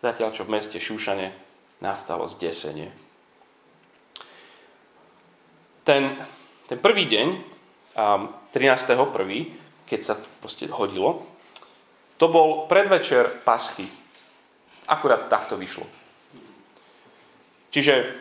zatiaľ 0.02 0.34
čo 0.34 0.42
v 0.42 0.58
meste 0.58 0.82
Šúšane 0.82 1.30
nastalo 1.78 2.26
zdesenie. 2.26 2.90
Ten, 5.86 6.14
ten 6.66 6.78
prvý 6.78 7.06
deň 7.06 7.28
13.1., 7.94 8.98
keď 9.86 10.00
sa 10.02 10.14
proste 10.42 10.66
hodilo, 10.70 11.26
to 12.18 12.30
bol 12.30 12.70
predvečer 12.70 13.42
paschy. 13.42 13.86
Akurát 14.86 15.26
takto 15.26 15.58
vyšlo. 15.58 15.86
Čiže 17.74 18.14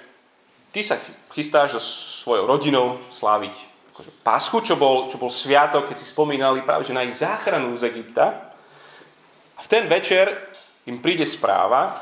ty 0.74 0.82
sa 0.82 0.98
chystáš 1.34 1.78
so 1.78 1.82
svojou 2.26 2.46
rodinou 2.50 2.98
sláviť 3.13 3.54
akože 3.91 4.12
paschu, 4.24 4.58
čo 4.63 4.76
bol, 4.80 5.12
čo 5.12 5.20
bol 5.20 5.30
sviatok, 5.30 5.91
keď 5.91 5.98
si 6.00 6.08
spomínali 6.08 6.63
práve 6.63 6.88
že 6.88 6.96
na 6.96 7.04
ich 7.04 7.20
záchranu 7.20 7.76
z 7.76 7.91
Egypta. 7.91 8.56
A 9.54 9.60
v 9.62 9.67
ten 9.70 9.86
večer 9.86 10.51
im 10.86 10.98
príde 10.98 11.26
správa, 11.26 11.98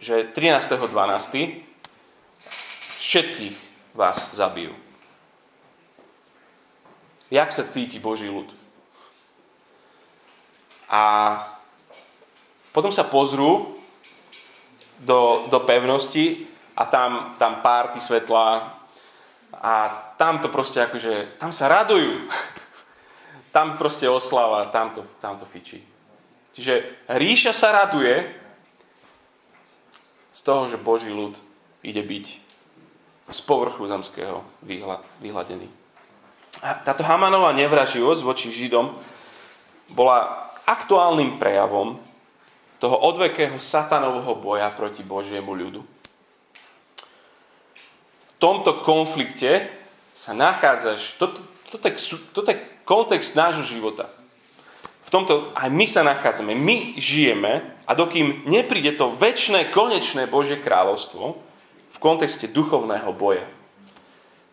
že 0.00 0.28
13.12. 0.32 1.64
všetkých 3.00 3.56
vás 3.96 4.32
zabijú. 4.32 4.72
Jak 7.32 7.50
sa 7.50 7.66
cíti 7.66 7.98
Boží 7.98 8.30
ľud? 8.30 8.46
A 10.86 11.02
potom 12.70 12.94
sa 12.94 13.02
pozrú 13.02 13.74
do, 15.02 15.50
do 15.50 15.58
pevnosti 15.66 16.46
a 16.78 16.86
tam, 16.86 17.34
tam 17.40 17.64
párty 17.64 17.98
svetla 17.98 18.78
a 19.56 19.74
tam 20.20 20.38
to 20.38 20.52
proste 20.52 20.78
akože, 20.84 21.40
tam 21.40 21.50
sa 21.52 21.68
radujú. 21.68 22.28
Tam 23.56 23.80
proste 23.80 24.04
oslava, 24.04 24.68
tam 24.68 24.92
to, 24.92 25.00
tam 25.16 25.40
to 25.40 25.48
fičí. 25.48 25.80
Čiže 26.56 27.04
ríša 27.12 27.52
sa 27.52 27.84
raduje 27.84 28.24
z 30.32 30.40
toho, 30.40 30.68
že 30.68 30.80
Boží 30.80 31.12
ľud 31.12 31.36
ide 31.84 32.00
byť 32.00 32.26
z 33.28 33.40
povrchu 33.44 33.84
zemského 33.84 34.40
vyhladený 35.20 35.68
táto 36.60 37.04
Hamanová 37.04 37.52
nevraživosť 37.52 38.20
voči 38.24 38.48
Židom 38.48 38.96
bola 39.92 40.50
aktuálnym 40.64 41.36
prejavom 41.36 42.00
toho 42.80 42.96
odvekého 42.96 43.56
satanového 43.60 44.36
boja 44.36 44.68
proti 44.72 45.04
Božiemu 45.04 45.52
ľudu. 45.52 45.80
V 48.26 48.32
tomto 48.36 48.84
konflikte 48.84 49.68
sa 50.12 50.36
nachádzaš, 50.36 51.16
toto, 51.16 51.40
toto, 51.68 51.88
toto 52.32 52.48
je 52.52 52.60
kontext 52.84 53.32
nášho 53.32 53.64
života. 53.64 54.12
V 55.06 55.10
tomto 55.14 55.54
aj 55.54 55.70
my 55.70 55.86
sa 55.86 56.02
nachádzame, 56.02 56.58
my 56.58 56.98
žijeme 56.98 57.62
a 57.86 57.92
dokým 57.94 58.42
nepríde 58.50 58.98
to 58.98 59.14
väčšie, 59.14 59.70
konečné 59.70 60.26
Božie 60.26 60.58
kráľovstvo 60.58 61.38
v 61.94 61.98
kontexte 62.02 62.50
duchovného 62.50 63.14
boja 63.14 63.46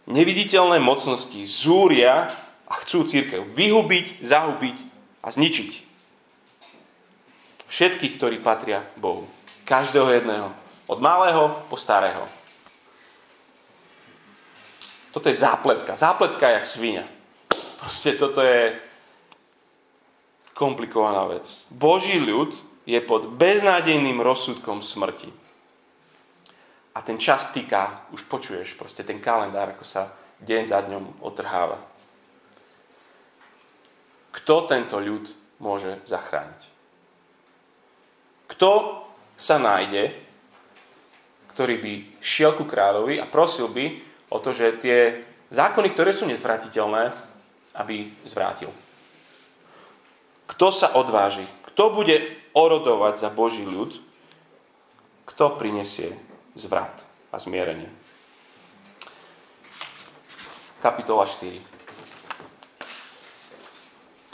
neviditeľné 0.07 0.83
mocnosti 0.83 1.39
zúria 1.47 2.27
a 2.67 2.73
chcú 2.83 3.07
církev 3.07 3.47
vyhubiť, 3.55 4.23
zahubiť 4.23 4.77
a 5.23 5.27
zničiť. 5.31 5.71
Všetkých, 7.71 8.13
ktorí 8.19 8.35
patria 8.43 8.85
Bohu. 8.99 9.25
Každého 9.63 10.09
jedného. 10.11 10.51
Od 10.85 10.99
malého 10.99 11.63
po 11.71 11.79
starého. 11.79 12.27
Toto 15.15 15.29
je 15.29 15.37
zápletka. 15.37 15.95
Zápletka 15.95 16.49
jak 16.49 16.65
svinia. 16.67 17.05
Proste 17.79 18.13
toto 18.19 18.43
je 18.43 18.75
komplikovaná 20.53 21.25
vec. 21.29 21.65
Boží 21.73 22.17
ľud 22.21 22.53
je 22.85 22.99
pod 23.01 23.29
beznádejným 23.33 24.21
rozsudkom 24.21 24.81
smrti. 24.85 25.29
A 26.93 27.01
ten 27.01 27.17
čas 27.17 27.49
týka, 27.49 28.05
už 28.13 28.29
počuješ 28.29 28.77
proste 28.77 29.01
ten 29.01 29.17
kalendár, 29.17 29.73
ako 29.73 29.85
sa 29.85 30.13
deň 30.45 30.63
za 30.69 30.79
dňom 30.85 31.25
otrháva. 31.25 31.81
Kto 34.33 34.69
tento 34.69 35.01
ľud 35.01 35.25
môže 35.61 36.01
zachrániť? 36.05 36.61
Kto 38.49 39.01
sa 39.33 39.57
nájde, 39.57 40.13
ktorý 41.53 41.75
by 41.81 41.93
šiel 42.21 42.53
ku 42.53 42.65
kráľovi 42.69 43.17
a 43.17 43.25
prosil 43.25 43.69
by 43.69 43.85
o 44.29 44.37
to, 44.37 44.53
že 44.53 44.77
tie 44.81 45.21
zákony, 45.49 45.93
ktoré 45.93 46.13
sú 46.13 46.25
nezvratiteľné, 46.29 47.13
aby 47.77 48.09
zvrátil. 48.25 48.69
Kto 50.47 50.75
sa 50.75 50.93
odváži? 50.93 51.47
Kto 51.73 51.89
bude 51.89 52.21
orodovať 52.53 53.13
za 53.17 53.29
Boží 53.34 53.65
ľud? 53.65 53.97
Kto 55.25 55.56
prinesie 55.56 56.13
zvrat 56.53 56.93
a 57.34 57.41
zmierenie. 57.41 57.89
Kapitola 60.84 61.23
4. 61.23 61.63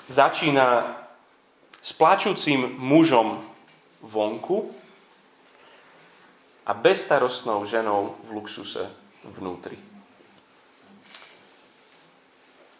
Začína 0.10 0.98
s 1.80 1.94
plačúcim 1.94 2.76
mužom 2.82 3.46
vonku 4.02 4.74
a 6.66 6.74
bezstarostnou 6.74 7.62
ženou 7.70 8.18
v 8.26 8.42
luxuse 8.42 8.90
vnútri. 9.22 9.78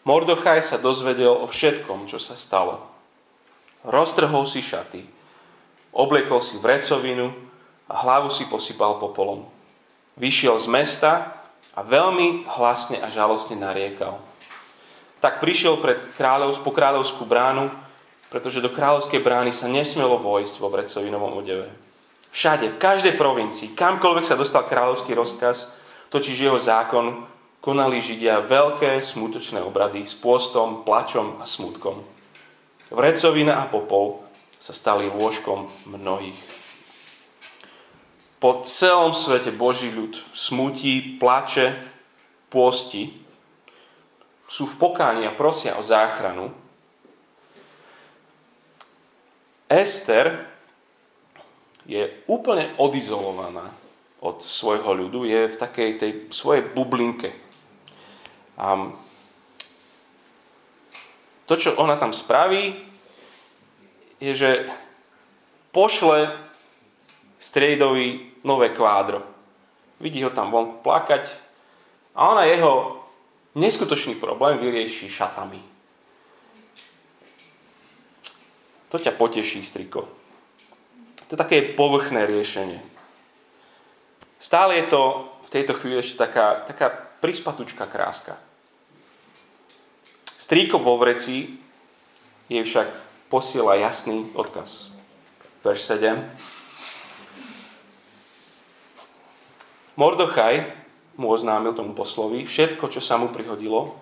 Mordochaj 0.02 0.66
sa 0.66 0.76
dozvedel 0.82 1.30
o 1.30 1.46
všetkom, 1.46 2.10
čo 2.10 2.18
sa 2.18 2.34
stalo. 2.34 2.89
Roztrhol 3.80 4.44
si 4.44 4.60
šaty, 4.60 5.00
obliekol 5.96 6.44
si 6.44 6.60
vrecovinu 6.60 7.32
a 7.88 7.94
hlavu 8.04 8.28
si 8.28 8.44
posypal 8.44 9.00
popolom. 9.00 9.48
Vyšiel 10.20 10.60
z 10.60 10.68
mesta 10.68 11.12
a 11.72 11.80
veľmi 11.80 12.44
hlasne 12.44 13.00
a 13.00 13.08
žalostne 13.08 13.56
nariekal. 13.56 14.20
Tak 15.24 15.40
prišiel 15.40 15.80
pred 15.80 16.00
kráľov, 16.16 16.60
po 16.60 16.72
kráľovskú 16.76 17.24
bránu, 17.24 17.72
pretože 18.28 18.60
do 18.60 18.68
kráľovskej 18.68 19.20
brány 19.20 19.52
sa 19.52 19.68
nesmelo 19.68 20.20
vojsť 20.20 20.54
vo 20.60 20.68
vrecovinovom 20.68 21.40
odeve. 21.40 21.72
Všade, 22.30 22.70
v 22.70 22.78
každej 22.78 23.14
provincii, 23.18 23.74
kamkoľvek 23.74 24.24
sa 24.28 24.38
dostal 24.38 24.68
kráľovský 24.68 25.18
rozkaz, 25.18 25.74
totiž 26.14 26.36
jeho 26.46 26.60
zákon, 26.60 27.26
konali 27.58 28.00
Židia 28.00 28.44
veľké 28.44 29.02
smutočné 29.02 29.60
obrady 29.60 30.06
s 30.06 30.14
pôstom, 30.14 30.86
plačom 30.86 31.42
a 31.42 31.44
smutkom. 31.44 32.19
Vrecovina 32.90 33.62
a 33.62 33.70
popol 33.70 34.18
sa 34.58 34.74
stali 34.74 35.06
lôžkom 35.06 35.70
mnohých. 35.86 36.36
Po 38.42 38.66
celom 38.66 39.14
svete 39.14 39.54
Boží 39.54 39.94
ľud 39.94 40.18
smutí, 40.34 41.16
plače, 41.20 41.76
pôsti, 42.50 43.14
sú 44.50 44.66
v 44.66 44.78
pokáni 44.82 45.22
a 45.28 45.36
prosia 45.36 45.78
o 45.78 45.86
záchranu. 45.86 46.50
Ester 49.70 50.50
je 51.86 52.26
úplne 52.26 52.74
odizolovaná 52.74 53.70
od 54.18 54.42
svojho 54.42 54.90
ľudu, 54.92 55.30
je 55.30 55.46
v 55.46 55.56
takej 55.56 55.90
tej 55.96 56.12
svojej 56.34 56.66
bublinke. 56.66 57.30
A 58.58 58.90
to, 61.50 61.58
čo 61.58 61.74
ona 61.82 61.98
tam 61.98 62.14
spraví, 62.14 62.78
je, 64.22 64.32
že 64.38 64.70
pošle 65.74 66.30
striedovi 67.42 68.38
nové 68.46 68.70
kvádro. 68.70 69.26
Vidí 69.98 70.22
ho 70.22 70.30
tam 70.30 70.54
vonku 70.54 70.78
plakať 70.86 71.26
a 72.14 72.30
ona 72.30 72.46
jeho 72.46 73.02
neskutočný 73.58 74.14
problém 74.22 74.62
vyrieši 74.62 75.10
šatami. 75.10 75.58
To 78.94 78.96
ťa 79.02 79.18
poteší, 79.18 79.66
striko. 79.66 80.06
To 81.26 81.30
je 81.34 81.38
také 81.38 81.74
povrchné 81.74 82.30
riešenie. 82.30 82.78
Stále 84.38 84.78
je 84.78 84.86
to 84.86 85.02
v 85.46 85.50
tejto 85.50 85.74
chvíli 85.74 85.98
ešte 85.98 86.22
taká, 86.26 86.62
taká 86.62 86.94
prispatučká 87.18 87.90
kráska. 87.90 88.38
Strýko 90.50 90.82
vo 90.82 90.98
vreci 90.98 91.46
jej 92.50 92.64
však 92.66 92.90
posiela 93.30 93.78
jasný 93.78 94.34
odkaz. 94.34 94.90
Verš 95.62 95.94
7. 95.94 96.18
Mordochaj 99.94 100.74
mu 101.14 101.30
oznámil 101.30 101.70
tomu 101.78 101.94
poslovi 101.94 102.42
všetko, 102.42 102.90
čo 102.90 102.98
sa 102.98 103.14
mu 103.14 103.30
prihodilo, 103.30 103.94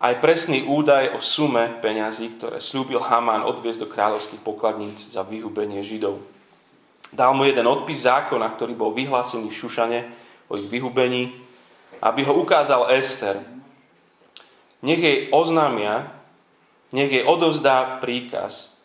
aj 0.00 0.24
presný 0.24 0.64
údaj 0.64 1.12
o 1.12 1.20
sume 1.20 1.68
peňazí, 1.84 2.40
ktoré 2.40 2.56
slúbil 2.56 3.04
Hamán 3.04 3.44
odviezť 3.44 3.84
do 3.84 3.92
kráľovských 3.92 4.40
pokladníc 4.40 5.04
za 5.12 5.20
vyhubenie 5.20 5.84
Židov. 5.84 6.16
Dal 7.12 7.36
mu 7.36 7.44
jeden 7.44 7.68
odpis 7.68 8.08
zákona, 8.08 8.48
ktorý 8.56 8.72
bol 8.72 8.96
vyhlásený 8.96 9.52
v 9.52 9.58
Šušane 9.60 10.00
o 10.48 10.56
ich 10.56 10.72
vyhubení, 10.72 11.36
aby 12.00 12.24
ho 12.24 12.40
ukázal 12.40 12.88
Ester. 12.96 13.52
Nech 14.82 14.98
jej 14.98 15.30
oznámia, 15.30 16.10
nech 16.90 17.08
jej 17.08 17.22
odovzdá 17.22 18.02
príkaz, 18.02 18.82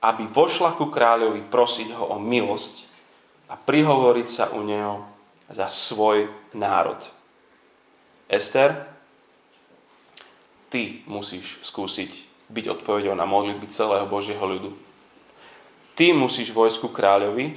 aby 0.00 0.24
vošla 0.32 0.72
ku 0.80 0.88
kráľovi 0.88 1.44
prosiť 1.52 1.92
ho 1.92 2.16
o 2.16 2.16
milosť 2.16 2.88
a 3.52 3.54
prihovoriť 3.60 4.28
sa 4.28 4.44
u 4.56 4.64
neho 4.64 5.04
za 5.52 5.68
svoj 5.68 6.32
národ. 6.56 6.96
Ester, 8.30 8.88
ty 10.72 11.04
musíš 11.04 11.60
skúsiť 11.60 12.30
byť 12.50 12.64
odpovedou 12.80 13.12
na 13.12 13.28
modlitby 13.28 13.66
celého 13.68 14.08
Božieho 14.08 14.42
ľudu. 14.42 14.72
Ty 15.94 16.16
musíš 16.16 16.50
vojsku 16.56 16.88
kráľovi 16.88 17.52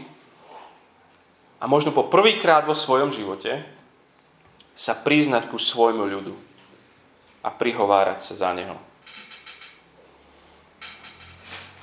a 1.58 1.66
možno 1.72 1.96
po 1.96 2.12
prvýkrát 2.12 2.68
vo 2.68 2.76
svojom 2.76 3.08
živote 3.08 3.64
sa 4.76 4.92
priznať 4.98 5.48
ku 5.48 5.56
svojmu 5.56 6.04
ľudu 6.04 6.36
a 7.44 7.52
prihovárať 7.52 8.24
sa 8.24 8.48
za 8.48 8.50
neho. 8.56 8.80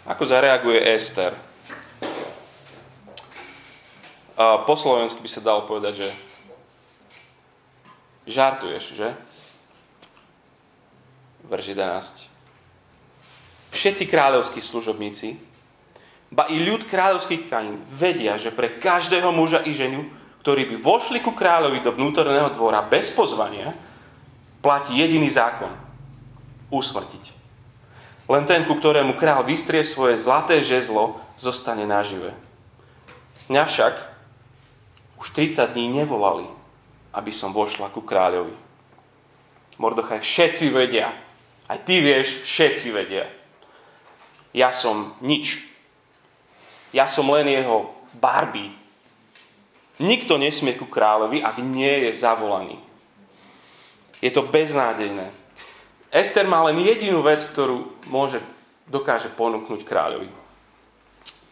Ako 0.08 0.24
zareaguje 0.24 0.80
Ester? 0.80 1.36
Po 4.40 4.72
slovensky 4.72 5.20
by 5.20 5.28
sa 5.28 5.44
dalo 5.44 5.68
povedať, 5.68 6.00
že 6.00 6.08
žartuješ, 8.24 8.96
že? 8.96 9.12
verš 11.50 11.74
11. 11.74 13.74
Všetci 13.74 14.06
kráľovskí 14.06 14.62
služobníci, 14.62 15.34
ba 16.30 16.46
i 16.46 16.62
ľud 16.62 16.86
kráľovských 16.86 17.50
krajín 17.50 17.82
vedia, 17.90 18.38
že 18.38 18.54
pre 18.54 18.78
každého 18.78 19.34
muža 19.34 19.66
i 19.66 19.74
ženu, 19.74 20.06
ktorí 20.46 20.70
by 20.70 20.76
vošli 20.78 21.18
ku 21.18 21.34
kráľovi 21.34 21.82
do 21.82 21.90
vnútorného 21.90 22.54
dvora 22.54 22.86
bez 22.86 23.10
pozvania, 23.10 23.74
platí 24.60 24.96
jediný 24.96 25.28
zákon. 25.28 25.72
Usmrtiť. 26.70 27.24
Len 28.30 28.46
ten, 28.46 28.62
ku 28.62 28.78
ktorému 28.78 29.18
kráľ 29.18 29.42
vystrie 29.42 29.82
svoje 29.82 30.14
zlaté 30.14 30.62
žezlo, 30.62 31.18
zostane 31.34 31.82
nažive. 31.82 32.30
Mňa 33.50 33.64
však 33.66 33.94
už 35.18 35.26
30 35.34 35.74
dní 35.74 35.90
nevolali, 35.90 36.46
aby 37.10 37.32
som 37.34 37.50
vošla 37.50 37.90
ku 37.90 38.06
kráľovi. 38.06 38.54
Mordochaj, 39.80 40.22
všetci 40.22 40.70
vedia, 40.70 41.10
aj 41.66 41.82
ty 41.82 41.98
vieš, 41.98 42.46
všetci 42.46 42.88
vedia. 42.94 43.26
Ja 44.54 44.70
som 44.70 45.18
nič. 45.18 45.66
Ja 46.94 47.10
som 47.10 47.26
len 47.34 47.50
jeho 47.50 47.90
Barbie. 48.14 48.74
Nikto 49.98 50.38
nesmie 50.38 50.78
ku 50.78 50.86
kráľovi, 50.86 51.42
ak 51.42 51.58
nie 51.62 52.06
je 52.06 52.10
zavolaný. 52.14 52.78
Je 54.20 54.30
to 54.30 54.44
beznádejné. 54.46 55.32
Ester 56.12 56.44
má 56.44 56.64
len 56.68 56.76
jedinú 56.80 57.24
vec, 57.24 57.44
ktorú 57.44 58.04
môže, 58.06 58.42
dokáže 58.86 59.32
ponúknuť 59.32 59.80
kráľovi. 59.86 60.28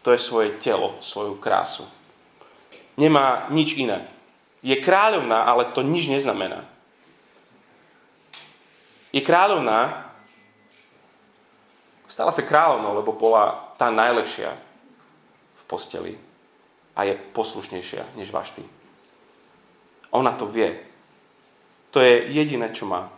To 0.05 0.13
je 0.13 0.19
svoje 0.19 0.55
telo, 0.61 0.95
svoju 1.01 1.35
krásu. 1.41 1.87
Nemá 2.95 3.49
nič 3.49 3.75
iné. 3.75 4.07
Je 4.59 4.75
kráľovná, 4.77 5.47
ale 5.47 5.71
to 5.71 5.81
nič 5.81 6.11
neznamená. 6.11 6.67
Je 9.15 9.23
kráľovná, 9.23 10.09
Stala 12.09 12.33
sa 12.33 12.41
kráľovnou, 12.41 12.97
lebo 12.97 13.13
bola 13.13 13.77
tá 13.77 13.93
najlepšia 13.93 14.49
v 15.55 15.63
posteli 15.69 16.13
a 16.97 17.05
je 17.05 17.13
poslušnejšia 17.13 18.17
než 18.17 18.33
Vašty. 18.33 18.65
Ona 20.09 20.33
to 20.33 20.49
vie. 20.49 20.73
To 21.91 21.99
je 21.99 22.29
jediné, 22.29 22.69
čo 22.69 22.85
má. 22.85 23.09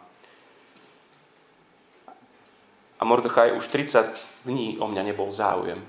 A 2.99 3.05
Mordechaj 3.05 3.57
už 3.57 3.67
30 3.67 4.45
dní 4.45 4.77
o 4.77 4.87
mňa 4.87 5.03
nebol 5.03 5.33
záujem. 5.33 5.81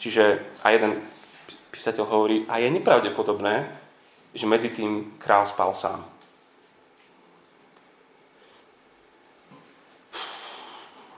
Čiže 0.00 0.40
a 0.64 0.70
jeden 0.72 1.00
písateľ 1.70 2.04
hovorí, 2.08 2.48
a 2.48 2.56
je 2.56 2.72
nepravdepodobné, 2.72 3.68
že 4.32 4.48
medzi 4.48 4.72
tým 4.72 5.20
král 5.20 5.44
spal 5.44 5.76
sám. 5.76 6.00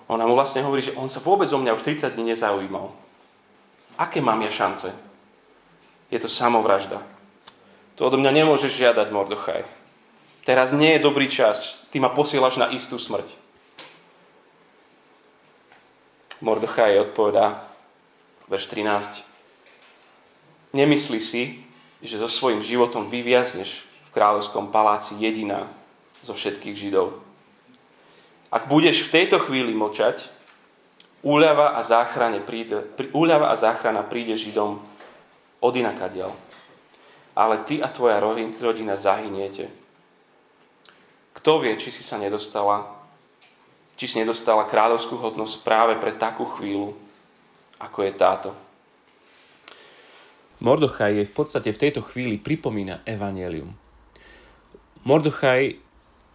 Ona 0.08 0.24
mu 0.26 0.34
vlastne 0.34 0.64
hovorí, 0.64 0.82
že 0.82 0.96
on 0.96 1.06
sa 1.06 1.20
vôbec 1.20 1.46
o 1.52 1.60
mňa 1.60 1.76
už 1.78 1.84
30 1.84 2.16
dní 2.16 2.32
nezaujímal. 2.34 2.90
Aké 4.00 4.18
mám 4.24 4.40
ja 4.42 4.50
šance? 4.50 4.90
Je 6.10 6.18
to 6.18 6.26
samovražda. 6.26 6.98
To 8.00 8.08
odo 8.08 8.16
mňa 8.16 8.42
nemôžeš 8.42 8.72
žiadať, 8.72 9.10
Mordochaj. 9.12 9.77
Teraz 10.48 10.72
nie 10.72 10.96
je 10.96 11.04
dobrý 11.04 11.28
čas. 11.28 11.84
Ty 11.92 12.00
ma 12.00 12.08
posielaš 12.08 12.56
na 12.56 12.72
istú 12.72 12.96
smrť. 12.96 13.28
Mordochaj 16.40 17.04
odpovedá, 17.04 17.68
verš 18.48 18.72
13. 18.72 19.28
nemyslí 20.72 21.20
si, 21.20 21.60
že 22.00 22.16
so 22.16 22.32
svojím 22.32 22.64
životom 22.64 23.12
vyviazneš 23.12 23.84
v 24.08 24.14
kráľovskom 24.16 24.72
paláci 24.72 25.20
jediná 25.20 25.68
zo 26.24 26.32
všetkých 26.32 26.80
Židov. 26.80 27.20
Ak 28.48 28.72
budeš 28.72 29.04
v 29.04 29.20
tejto 29.20 29.44
chvíli 29.44 29.76
močať, 29.76 30.32
úľava 31.20 31.76
a, 31.76 31.84
záchrane 31.84 32.40
príde, 32.40 32.88
úľava 33.12 33.52
a 33.52 33.58
záchrana 33.58 34.00
príde 34.00 34.32
Židom 34.32 34.80
od. 35.60 35.76
Ale 37.36 37.54
ty 37.68 37.84
a 37.84 37.88
tvoja 37.92 38.16
rodina 38.62 38.96
zahyniete. 38.96 39.87
Kto 41.48 41.64
vie, 41.64 41.80
či 41.80 41.88
si 41.88 42.04
sa 42.04 42.20
nedostala, 42.20 42.84
či 43.96 44.04
si 44.04 44.20
nedostala 44.20 44.68
kráľovskú 44.68 45.16
hodnosť 45.16 45.64
práve 45.64 45.96
pre 45.96 46.12
takú 46.12 46.44
chvíľu, 46.44 46.92
ako 47.80 48.04
je 48.04 48.12
táto. 48.12 48.50
Mordochaj 50.60 51.16
je 51.16 51.24
v 51.24 51.32
podstate 51.32 51.72
v 51.72 51.80
tejto 51.80 52.04
chvíli 52.04 52.36
pripomína 52.36 53.00
evanelium. 53.08 53.72
Mordochaj 55.08 55.80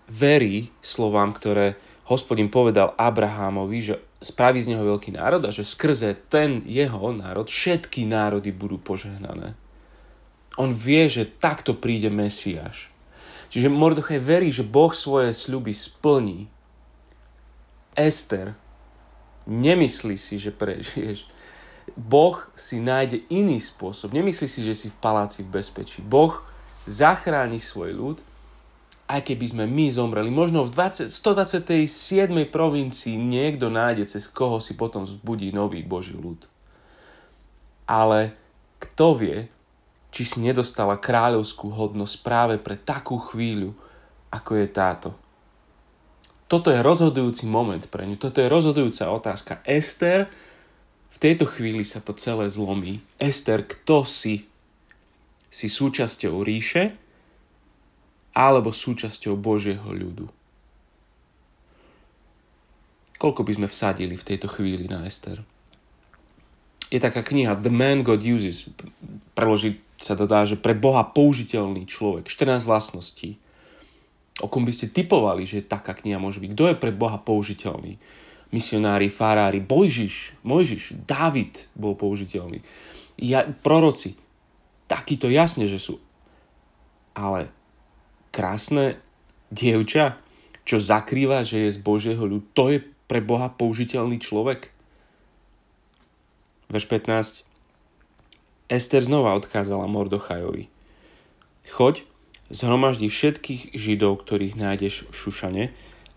verí 0.10 0.74
slovám, 0.82 1.38
ktoré 1.38 1.78
hospodin 2.10 2.50
povedal 2.50 2.98
Abrahámovi, 2.98 3.86
že 3.86 4.02
spraví 4.18 4.66
z 4.66 4.74
neho 4.74 4.82
veľký 4.82 5.14
národ 5.14 5.46
a 5.46 5.54
že 5.54 5.62
skrze 5.62 6.18
ten 6.26 6.66
jeho 6.66 7.14
národ 7.14 7.46
všetky 7.46 8.10
národy 8.10 8.50
budú 8.50 8.82
požehnané. 8.82 9.54
On 10.58 10.74
vie, 10.74 11.06
že 11.06 11.30
takto 11.30 11.78
príde 11.78 12.10
Mesiáš. 12.10 12.90
Čiže 13.54 13.70
Mordochaj 13.70 14.18
verí, 14.18 14.50
že 14.50 14.66
Boh 14.66 14.90
svoje 14.90 15.30
sľuby 15.30 15.78
splní. 15.78 16.50
Ester 17.94 18.58
nemyslí 19.46 20.18
si, 20.18 20.42
že 20.42 20.50
prežiješ. 20.50 21.30
Boh 21.94 22.42
si 22.58 22.82
nájde 22.82 23.22
iný 23.30 23.62
spôsob. 23.62 24.10
Nemyslí 24.10 24.50
si, 24.50 24.66
že 24.66 24.74
si 24.74 24.88
v 24.90 24.98
paláci 24.98 25.46
v 25.46 25.54
bezpečí. 25.54 26.02
Boh 26.02 26.42
zachráni 26.90 27.62
svoj 27.62 27.94
ľud, 27.94 28.18
aj 29.06 29.22
keby 29.22 29.46
sme 29.46 29.66
my 29.70 29.86
zomreli. 29.94 30.34
Možno 30.34 30.66
v 30.66 30.74
20, 30.74 31.14
127. 31.14 31.86
provincii 32.50 33.22
niekto 33.22 33.70
nájde, 33.70 34.10
cez 34.10 34.26
koho 34.26 34.58
si 34.58 34.74
potom 34.74 35.06
zbudí 35.06 35.54
nový 35.54 35.86
Boží 35.86 36.18
ľud. 36.18 36.50
Ale 37.86 38.34
kto 38.82 39.14
vie, 39.14 39.46
či 40.14 40.22
si 40.22 40.46
nedostala 40.46 41.02
kráľovskú 41.02 41.74
hodnosť 41.74 42.16
práve 42.22 42.56
pre 42.62 42.78
takú 42.78 43.18
chvíľu, 43.18 43.74
ako 44.30 44.62
je 44.62 44.68
táto. 44.70 45.10
Toto 46.46 46.70
je 46.70 46.86
rozhodujúci 46.86 47.50
moment 47.50 47.82
pre 47.90 48.06
ňu. 48.06 48.22
Toto 48.22 48.38
je 48.38 48.46
rozhodujúca 48.46 49.10
otázka. 49.10 49.66
Ester 49.66 50.30
tejto 51.24 51.48
chvíli 51.48 51.88
sa 51.88 52.04
to 52.04 52.12
celé 52.12 52.52
zlomí. 52.52 53.00
Ester, 53.16 53.64
kto 53.64 54.04
si? 54.04 54.44
Si 55.48 55.72
súčasťou 55.72 56.44
ríše 56.44 57.00
alebo 58.36 58.76
súčasťou 58.76 59.40
Božieho 59.40 59.88
ľudu? 59.88 60.28
Koľko 63.16 63.42
by 63.48 63.52
sme 63.56 63.68
vsadili 63.72 64.20
v 64.20 64.28
tejto 64.28 64.52
chvíli 64.52 64.92
na 64.92 65.08
Ester? 65.08 65.40
Je 66.92 67.00
taká 67.00 67.24
kniha 67.24 67.56
The 67.56 67.72
Man 67.72 68.04
God 68.04 68.20
Uses. 68.20 68.68
Preložiť 69.32 69.93
sa 70.04 70.20
to 70.20 70.28
dá, 70.28 70.44
že 70.44 70.60
pre 70.60 70.76
Boha 70.76 71.08
použiteľný 71.08 71.88
človek. 71.88 72.28
14 72.28 72.68
vlastností. 72.68 73.40
O 74.42 74.52
kom 74.52 74.68
by 74.68 74.74
ste 74.76 74.92
typovali, 74.92 75.48
že 75.48 75.64
taká 75.64 75.96
kniha 75.96 76.20
môže 76.20 76.44
byť? 76.44 76.52
Kto 76.52 76.66
je 76.74 76.76
pre 76.76 76.92
Boha 76.92 77.18
použiteľný? 77.22 77.98
misionári, 78.54 79.10
farári, 79.10 79.58
Bojžiš, 79.58 80.46
Mojžiš, 80.46 80.94
Dávid 81.10 81.66
bol 81.74 81.98
použiteľný. 81.98 82.62
Ja, 83.18 83.50
proroci, 83.50 84.14
takýto 84.86 85.26
jasne, 85.28 85.66
že 85.66 85.82
sú. 85.82 85.98
Ale 87.18 87.50
krásne 88.30 89.02
dievča, 89.50 90.22
čo 90.64 90.78
zakrýva, 90.78 91.42
že 91.42 91.66
je 91.68 91.76
z 91.76 91.80
Božieho 91.82 92.24
ľudu, 92.24 92.46
to 92.54 92.70
je 92.70 92.80
pre 93.10 93.20
Boha 93.20 93.50
použiteľný 93.50 94.22
človek. 94.22 94.70
Verš 96.70 96.86
15. 96.88 97.53
Ester 98.74 99.06
znova 99.06 99.38
odkázala 99.38 99.86
Mordochajovi. 99.86 100.66
Choď, 101.70 102.02
zhromaždi 102.50 103.06
všetkých 103.06 103.78
židov, 103.78 104.26
ktorých 104.26 104.58
nájdeš 104.58 105.06
v 105.06 105.14
Šušane 105.14 105.64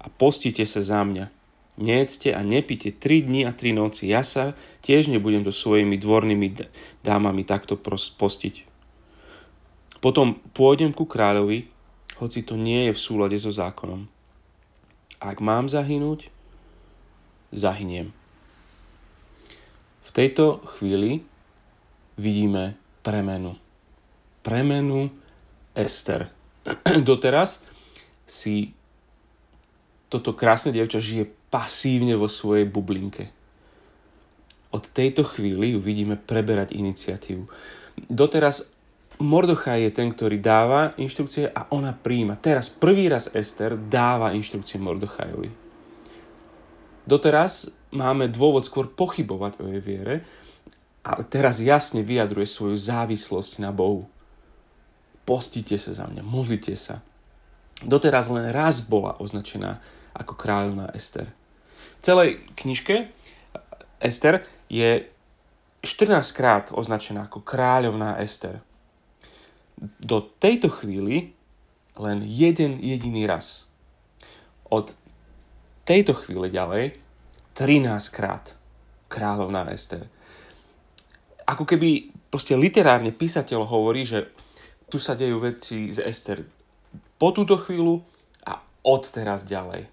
a 0.00 0.06
postite 0.08 0.64
sa 0.64 0.80
za 0.80 1.04
mňa 1.04 1.28
nejedzte 1.76 2.32
a 2.32 2.40
nepite 2.40 2.88
3 2.92 3.28
dni 3.28 3.44
a 3.44 3.52
3 3.52 3.76
noci. 3.76 4.08
Ja 4.08 4.24
sa 4.24 4.56
tiež 4.80 5.12
nebudem 5.12 5.44
so 5.44 5.52
svojimi 5.52 6.00
dvornými 6.00 6.56
dámami 7.04 7.44
takto 7.44 7.76
postiť. 7.76 8.64
Potom 10.00 10.40
pôjdem 10.56 10.96
ku 10.96 11.04
kráľovi, 11.04 11.68
hoci 12.16 12.40
to 12.40 12.56
nie 12.56 12.88
je 12.88 12.92
v 12.96 13.02
súlade 13.02 13.36
so 13.36 13.52
zákonom. 13.52 14.08
Ak 15.20 15.40
mám 15.44 15.68
zahynúť, 15.68 16.32
zahyniem. 17.52 18.12
V 20.08 20.10
tejto 20.16 20.64
chvíli 20.76 21.24
vidíme 22.16 22.74
premenu. 23.04 23.56
Premenu 24.42 25.12
Ester. 25.76 26.32
Doteraz 27.08 27.62
si 28.26 28.74
toto 30.08 30.32
krásne 30.32 30.72
dievča 30.72 30.98
žije 30.98 31.30
pasívne 31.52 32.16
vo 32.16 32.26
svojej 32.26 32.66
bublinke. 32.66 33.30
Od 34.74 34.82
tejto 34.82 35.22
chvíli 35.24 35.76
ju 35.76 35.80
vidíme 35.80 36.18
preberať 36.18 36.74
iniciatívu. 36.74 37.46
Doteraz 38.10 38.76
Mordochaj 39.16 39.80
je 39.80 39.90
ten, 39.96 40.12
ktorý 40.12 40.36
dáva 40.36 40.92
inštrukcie 41.00 41.48
a 41.48 41.72
ona 41.72 41.96
príjima. 41.96 42.36
Teraz 42.36 42.68
prvý 42.68 43.08
raz 43.08 43.32
Ester 43.32 43.72
dáva 43.72 44.36
inštrukcie 44.36 44.76
Mordochajovi. 44.76 45.48
Doteraz 47.08 47.72
máme 47.96 48.28
dôvod 48.28 48.68
skôr 48.68 48.92
pochybovať 48.92 49.62
o 49.62 49.72
jej 49.72 49.80
viere, 49.80 50.20
ale 51.06 51.22
teraz 51.30 51.62
jasne 51.62 52.02
vyjadruje 52.02 52.50
svoju 52.50 52.74
závislosť 52.74 53.62
na 53.62 53.70
Bohu. 53.70 54.10
Postite 55.22 55.78
sa 55.78 55.94
za 55.94 56.10
mňa, 56.10 56.26
modlite 56.26 56.74
sa. 56.74 56.98
Doteraz 57.82 58.26
len 58.26 58.50
raz 58.50 58.82
bola 58.82 59.14
označená 59.22 59.78
ako 60.18 60.34
kráľovná 60.34 60.90
Ester 60.90 61.30
celej 62.06 62.46
knižke 62.54 63.10
Ester 63.98 64.46
je 64.70 65.02
14 65.82 66.22
krát 66.30 66.64
označená 66.70 67.26
ako 67.26 67.42
kráľovná 67.42 68.22
Ester. 68.22 68.62
Do 69.98 70.22
tejto 70.38 70.70
chvíli 70.70 71.34
len 71.98 72.22
jeden 72.22 72.78
jediný 72.78 73.26
raz. 73.26 73.66
Od 74.70 74.94
tejto 75.82 76.14
chvíle 76.14 76.46
ďalej 76.52 76.94
13 77.58 77.90
krát 78.14 78.54
kráľovná 79.10 79.66
Ester. 79.74 80.06
Ako 81.46 81.62
keby 81.62 82.10
proste 82.26 82.58
literárne 82.58 83.14
písateľ 83.14 83.62
hovorí, 83.62 84.02
že 84.02 84.30
tu 84.90 84.98
sa 84.98 85.14
dejú 85.14 85.42
veci 85.42 85.90
z 85.90 86.02
Ester 86.02 86.42
po 87.16 87.30
túto 87.32 87.56
chvíľu 87.58 88.02
a 88.44 88.60
od 88.86 89.02
teraz 89.08 89.46
ďalej. 89.46 89.88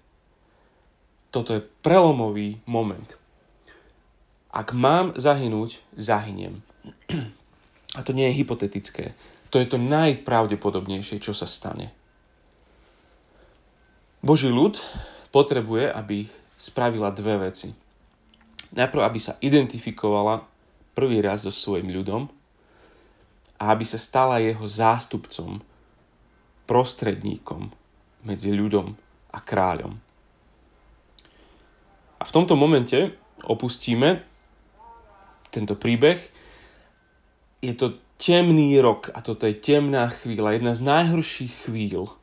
Toto 1.34 1.50
je 1.54 1.62
prelomový 1.82 2.62
moment. 2.66 3.18
Ak 4.54 4.70
mám 4.70 5.18
zahynúť, 5.18 5.82
zahyniem. 5.98 6.62
A 7.98 8.06
to 8.06 8.14
nie 8.14 8.30
je 8.30 8.38
hypotetické. 8.38 9.18
To 9.50 9.58
je 9.58 9.66
to 9.66 9.78
najpravdepodobnejšie, 9.78 11.18
čo 11.18 11.34
sa 11.34 11.46
stane. 11.46 11.90
Boží 14.22 14.50
ľud 14.50 14.78
potrebuje, 15.34 15.90
aby 15.90 16.30
spravila 16.54 17.10
dve 17.10 17.50
veci. 17.50 17.74
Najprv, 18.74 19.02
aby 19.02 19.18
sa 19.18 19.38
identifikovala 19.42 20.53
prvý 20.94 21.20
raz 21.20 21.42
so 21.42 21.52
svojim 21.52 21.90
ľudom 21.90 22.30
a 23.58 23.74
aby 23.74 23.84
sa 23.86 23.98
stala 23.98 24.42
jeho 24.42 24.64
zástupcom, 24.64 25.60
prostredníkom 26.64 27.68
medzi 28.24 28.54
ľudom 28.54 28.96
a 29.34 29.38
kráľom. 29.42 30.00
A 32.18 32.22
v 32.24 32.32
tomto 32.32 32.56
momente 32.56 33.12
opustíme 33.44 34.24
tento 35.52 35.76
príbeh. 35.76 36.16
Je 37.60 37.74
to 37.76 37.92
temný 38.16 38.80
rok 38.80 39.12
a 39.12 39.20
toto 39.20 39.44
je 39.44 39.52
temná 39.52 40.08
chvíľa, 40.08 40.56
jedna 40.56 40.72
z 40.72 40.82
najhorších 40.88 41.68
chvíľ. 41.68 42.16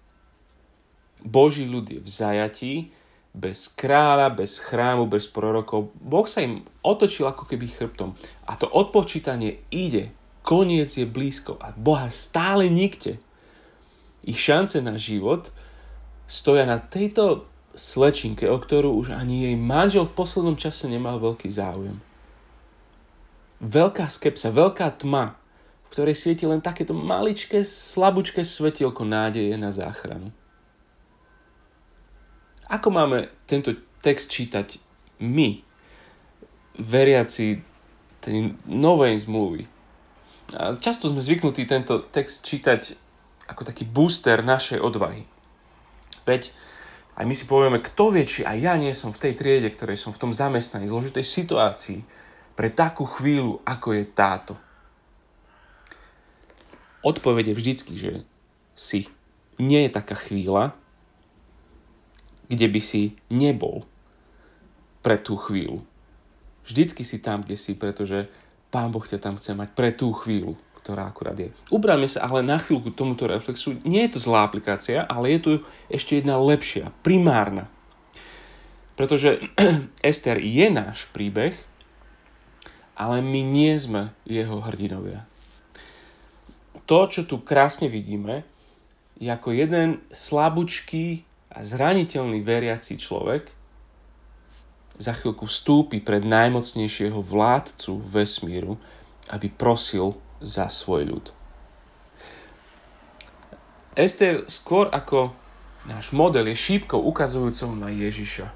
Boží 1.21 1.69
ľud 1.69 1.85
je 1.85 2.01
v 2.01 2.09
zajatí, 2.09 2.73
bez 3.31 3.71
kráľa, 3.71 4.35
bez 4.35 4.59
chrámu, 4.59 5.07
bez 5.07 5.27
prorokov. 5.27 5.95
Boh 5.95 6.27
sa 6.27 6.43
im 6.43 6.67
otočil 6.83 7.31
ako 7.31 7.47
keby 7.47 7.71
chrbtom. 7.71 8.11
A 8.47 8.59
to 8.59 8.67
odpočítanie 8.67 9.63
ide. 9.71 10.11
Koniec 10.43 10.97
je 10.97 11.07
blízko 11.07 11.55
a 11.61 11.71
Boha 11.71 12.11
stále 12.11 12.67
nikte. 12.67 13.21
Ich 14.25 14.41
šance 14.41 14.83
na 14.83 14.99
život 14.99 15.53
stoja 16.27 16.67
na 16.67 16.77
tejto 16.81 17.47
slečinke, 17.71 18.51
o 18.51 18.57
ktorú 18.59 18.99
už 18.99 19.15
ani 19.15 19.47
jej 19.47 19.55
manžel 19.55 20.03
v 20.03 20.15
poslednom 20.17 20.59
čase 20.59 20.91
nemal 20.91 21.17
veľký 21.23 21.47
záujem. 21.47 21.97
Veľká 23.61 24.09
skepsa, 24.09 24.51
veľká 24.51 24.99
tma, 24.99 25.37
v 25.85 25.87
ktorej 25.93 26.17
svieti 26.17 26.49
len 26.49 26.59
takéto 26.59 26.97
maličké, 26.97 27.61
slabúčké 27.63 28.41
svetielko 28.41 29.05
nádeje 29.05 29.53
na 29.55 29.69
záchranu. 29.69 30.33
Ako 32.71 32.87
máme 32.87 33.27
tento 33.43 33.75
text 33.99 34.31
čítať 34.31 34.79
my, 35.19 35.59
veriaci 36.79 37.59
tej 38.23 38.55
novej 38.63 39.27
zmluvy? 39.27 39.67
A 40.55 40.71
často 40.79 41.11
sme 41.11 41.19
zvyknutí 41.19 41.67
tento 41.67 41.99
text 41.99 42.47
čítať 42.47 42.95
ako 43.51 43.67
taký 43.67 43.83
booster 43.83 44.39
našej 44.39 44.79
odvahy. 44.79 45.27
Veď 46.23 46.55
aj 47.19 47.27
my 47.27 47.35
si 47.35 47.43
povieme, 47.43 47.83
kto 47.83 48.15
vie, 48.15 48.23
či 48.23 48.47
aj 48.47 48.57
ja 48.63 48.79
nie 48.79 48.95
som 48.95 49.11
v 49.11 49.19
tej 49.19 49.33
triede, 49.35 49.67
ktorej 49.67 49.99
som 49.99 50.15
v 50.15 50.21
tom 50.23 50.31
zamestnaní, 50.31 50.87
zložitej 50.87 51.27
situácii 51.27 51.99
pre 52.55 52.71
takú 52.71 53.03
chvíľu, 53.03 53.59
ako 53.67 53.99
je 53.99 54.03
táto. 54.07 54.55
Odpoveď 57.03 57.51
vždycky, 57.51 57.99
že 57.99 58.23
si. 58.79 59.11
Nie 59.59 59.85
je 59.85 59.91
taká 59.91 60.15
chvíľa, 60.15 60.73
kde 62.51 62.67
by 62.67 62.81
si 62.83 63.15
nebol 63.31 63.87
pre 64.99 65.15
tú 65.15 65.39
chvíľu. 65.39 65.79
Vždycky 66.67 67.07
si 67.07 67.23
tam, 67.23 67.47
kde 67.47 67.55
si, 67.55 67.73
pretože 67.79 68.27
Pán 68.67 68.91
Boh 68.91 69.03
ťa 69.03 69.23
tam 69.23 69.39
chce 69.39 69.55
mať 69.55 69.69
pre 69.71 69.95
tú 69.95 70.11
chvíľu 70.11 70.59
ktorá 70.81 71.05
akurát 71.05 71.37
je. 71.37 71.53
Ubrajme 71.69 72.09
sa 72.09 72.25
ale 72.25 72.41
na 72.41 72.57
chvíľku 72.57 72.89
tomuto 72.89 73.29
reflexu. 73.29 73.77
Nie 73.85 74.09
je 74.09 74.17
to 74.17 74.19
zlá 74.25 74.49
aplikácia, 74.49 75.05
ale 75.05 75.37
je 75.37 75.39
tu 75.39 75.51
ešte 75.93 76.17
jedna 76.17 76.41
lepšia, 76.41 76.89
primárna. 77.05 77.69
Pretože 78.97 79.45
Ester 80.01 80.41
je 80.41 80.67
náš 80.73 81.05
príbeh, 81.13 81.53
ale 82.97 83.21
my 83.21 83.41
nie 83.45 83.77
sme 83.77 84.09
jeho 84.25 84.61
hrdinovia. 84.61 85.25
To, 86.89 87.07
čo 87.07 87.23
tu 87.29 87.39
krásne 87.39 87.87
vidíme, 87.87 88.43
je 89.21 89.29
ako 89.29 89.53
jeden 89.53 90.01
slabúčký 90.09 91.23
a 91.51 91.59
zraniteľný 91.67 92.39
veriaci 92.39 92.95
človek 92.95 93.51
za 94.95 95.11
chvíľku 95.17 95.49
vstúpi 95.49 95.99
pred 95.99 96.23
najmocnejšieho 96.23 97.19
vládcu 97.19 97.99
vesmíru, 98.07 98.79
aby 99.27 99.51
prosil 99.51 100.15
za 100.39 100.71
svoj 100.71 101.11
ľud. 101.11 101.25
Ester 103.97 104.47
skôr 104.47 104.87
ako 104.87 105.35
náš 105.83 106.15
model 106.15 106.47
je 106.47 106.55
šípkou 106.55 107.01
ukazujúcou 107.01 107.75
na 107.75 107.91
Ježiša. 107.91 108.47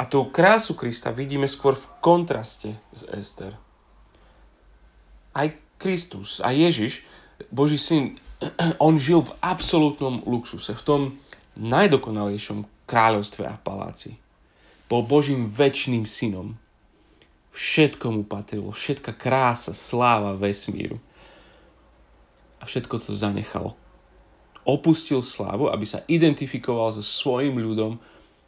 A 0.00 0.02
tú 0.08 0.32
krásu 0.32 0.72
Krista 0.72 1.12
vidíme 1.12 1.44
skôr 1.44 1.76
v 1.76 1.84
kontraste 2.00 2.80
s 2.96 3.04
Ester. 3.12 3.52
Aj 5.36 5.52
Kristus, 5.76 6.40
aj 6.40 6.56
Ježiš, 6.56 6.92
Boží 7.52 7.76
syn, 7.76 8.16
on 8.80 8.96
žil 8.96 9.20
v 9.20 9.36
absolútnom 9.44 10.24
luxuse, 10.24 10.72
v 10.72 10.84
tom 10.84 11.02
najdokonalejšom 11.60 12.64
kráľovstve 12.88 13.44
a 13.44 13.60
paláci. 13.60 14.16
Bol 14.88 15.06
Božím 15.06 15.46
väčšným 15.46 16.08
synom, 16.08 16.58
Všetko 17.50 18.06
mu 18.14 18.22
patrilo, 18.22 18.70
všetka 18.70 19.10
krása, 19.18 19.74
sláva 19.74 20.38
vesmíru. 20.38 21.02
A 22.62 22.66
všetko 22.68 23.02
to 23.02 23.12
zanechal. 23.16 23.74
Opustil 24.62 25.24
slávu, 25.24 25.72
aby 25.72 25.82
sa 25.88 26.06
identifikoval 26.06 26.94
so 26.94 27.02
svojim 27.02 27.58
ľudom, 27.58 27.98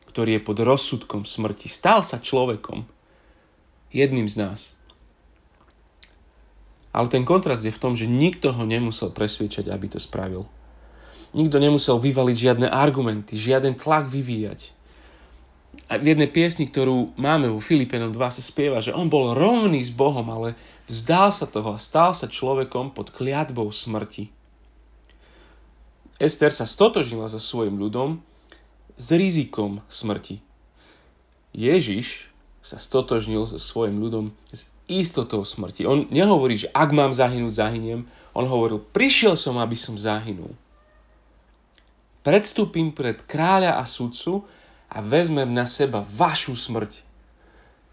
ktorý 0.06 0.38
je 0.38 0.46
pod 0.46 0.58
rozsudkom 0.60 1.24
smrti. 1.24 1.66
Stal 1.66 2.04
sa 2.06 2.20
človekom. 2.20 2.84
Jedným 3.90 4.28
z 4.28 4.36
nás. 4.38 4.60
Ale 6.92 7.08
ten 7.08 7.24
kontrast 7.24 7.64
je 7.64 7.72
v 7.72 7.80
tom, 7.80 7.96
že 7.96 8.04
nikto 8.04 8.52
ho 8.52 8.68
nemusel 8.68 9.08
presviečať, 9.08 9.72
aby 9.72 9.96
to 9.96 9.98
spravil. 9.98 10.44
Nikto 11.32 11.56
nemusel 11.56 11.96
vyvaliť 11.96 12.36
žiadne 12.36 12.68
argumenty, 12.68 13.40
žiaden 13.40 13.76
tlak 13.76 14.08
vyvíjať 14.12 14.72
a 15.88 16.00
v 16.00 16.16
jednej 16.16 16.28
piesni, 16.28 16.68
ktorú 16.68 17.16
máme 17.20 17.48
vo 17.52 17.60
Filipenom 17.60 18.12
2 18.12 18.36
sa 18.36 18.42
spieva, 18.44 18.80
že 18.80 18.96
on 18.96 19.12
bol 19.12 19.36
rovný 19.36 19.80
s 19.80 19.92
Bohom, 19.92 20.24
ale 20.28 20.56
vzdal 20.88 21.32
sa 21.32 21.48
toho 21.48 21.76
a 21.76 21.80
stal 21.80 22.16
sa 22.16 22.28
človekom 22.28 22.96
pod 22.96 23.12
kliatbou 23.12 23.68
smrti. 23.72 24.32
Ester 26.16 26.48
sa 26.48 26.64
stotožnila 26.64 27.28
so 27.28 27.36
svojim 27.36 27.76
ľudom 27.76 28.24
s 28.96 29.12
rizikom 29.12 29.84
smrti. 29.92 30.40
Ježiš 31.52 32.32
sa 32.64 32.80
stotožnil 32.80 33.44
so 33.44 33.60
svojim 33.60 34.00
ľudom 34.00 34.32
s 34.48 34.72
istotou 34.88 35.42
smrti. 35.42 35.84
On 35.84 36.08
nehovorí, 36.08 36.56
že 36.56 36.72
ak 36.72 36.88
mám 36.94 37.12
zahynúť, 37.12 37.58
zahyniem. 37.58 38.06
On 38.32 38.48
hovoril, 38.48 38.80
prišiel 38.80 39.34
som, 39.36 39.58
aby 39.58 39.74
som 39.74 39.98
zahynul. 39.98 40.56
Predstúpim 42.22 42.94
pred 42.94 43.18
kráľa 43.26 43.82
a 43.82 43.84
sudcu 43.84 44.46
a 44.86 45.02
vezmem 45.02 45.50
na 45.50 45.66
seba 45.66 46.06
vašu 46.06 46.54
smrť. 46.54 47.02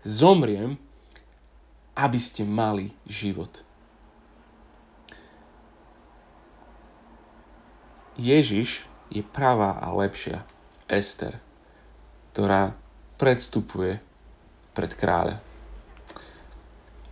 Zomriem, 0.05 0.77
aby 1.97 2.19
ste 2.21 2.45
mali 2.45 2.93
život. 3.09 3.65
Ježiš 8.19 8.85
je 9.09 9.25
pravá 9.25 9.81
a 9.81 9.89
lepšia 9.95 10.45
Ester, 10.85 11.41
ktorá 12.31 12.77
predstupuje 13.17 13.97
pred 14.77 14.91
kráľa. 14.93 15.41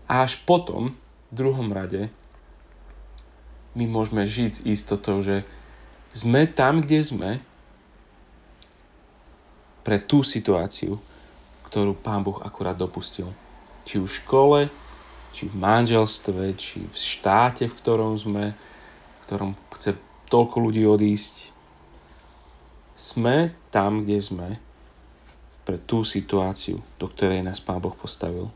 A 0.07 0.23
až 0.23 0.39
potom, 0.45 0.93
v 1.31 1.33
druhom 1.33 1.73
rade, 1.73 2.11
my 3.75 3.85
môžeme 3.89 4.23
žiť 4.23 4.49
s 4.51 4.63
istotou, 4.63 5.19
že 5.19 5.43
sme 6.13 6.47
tam, 6.49 6.83
kde 6.83 6.99
sme, 7.03 7.31
pre 9.87 10.03
tú 10.03 10.19
situáciu, 10.19 10.99
ktorú 11.71 11.95
Pán 11.95 12.19
Boh 12.19 12.43
akurát 12.43 12.75
dopustil. 12.75 13.31
Či 13.87 14.03
už 14.03 14.11
v 14.11 14.19
škole, 14.19 14.59
či 15.31 15.47
v 15.47 15.55
manželstve, 15.55 16.51
či 16.59 16.83
v 16.83 16.91
štáte, 16.91 17.71
v 17.71 17.77
ktorom 17.79 18.19
sme, 18.19 18.51
v 18.51 19.19
ktorom 19.23 19.55
chce 19.79 19.95
toľko 20.27 20.59
ľudí 20.59 20.83
odísť. 20.83 21.55
Sme 22.99 23.55
tam, 23.71 24.03
kde 24.03 24.19
sme, 24.19 24.49
pre 25.63 25.79
tú 25.79 26.03
situáciu, 26.03 26.83
do 26.99 27.07
ktorej 27.07 27.43
nás 27.43 27.63
Pán 27.63 27.79
Boh 27.79 27.95
postavil. 27.95 28.51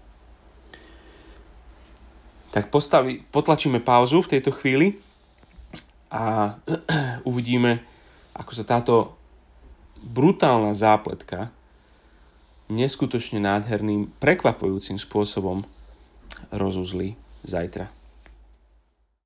Tak 2.52 2.68
postavi, 2.68 3.24
potlačíme 3.32 3.80
pauzu 3.80 4.20
v 4.20 4.32
tejto 4.36 4.52
chvíli 4.52 5.00
a 6.12 6.56
uvidíme, 7.30 7.80
ako 8.36 8.52
sa 8.52 8.67
táto 8.67 9.15
brutálna 10.04 10.76
zápletka 10.76 11.50
neskutočne 12.71 13.39
nádherným, 13.39 14.12
prekvapujúcim 14.19 15.00
spôsobom 15.00 15.63
rozuzli 16.52 17.19
zajtra. 17.43 17.91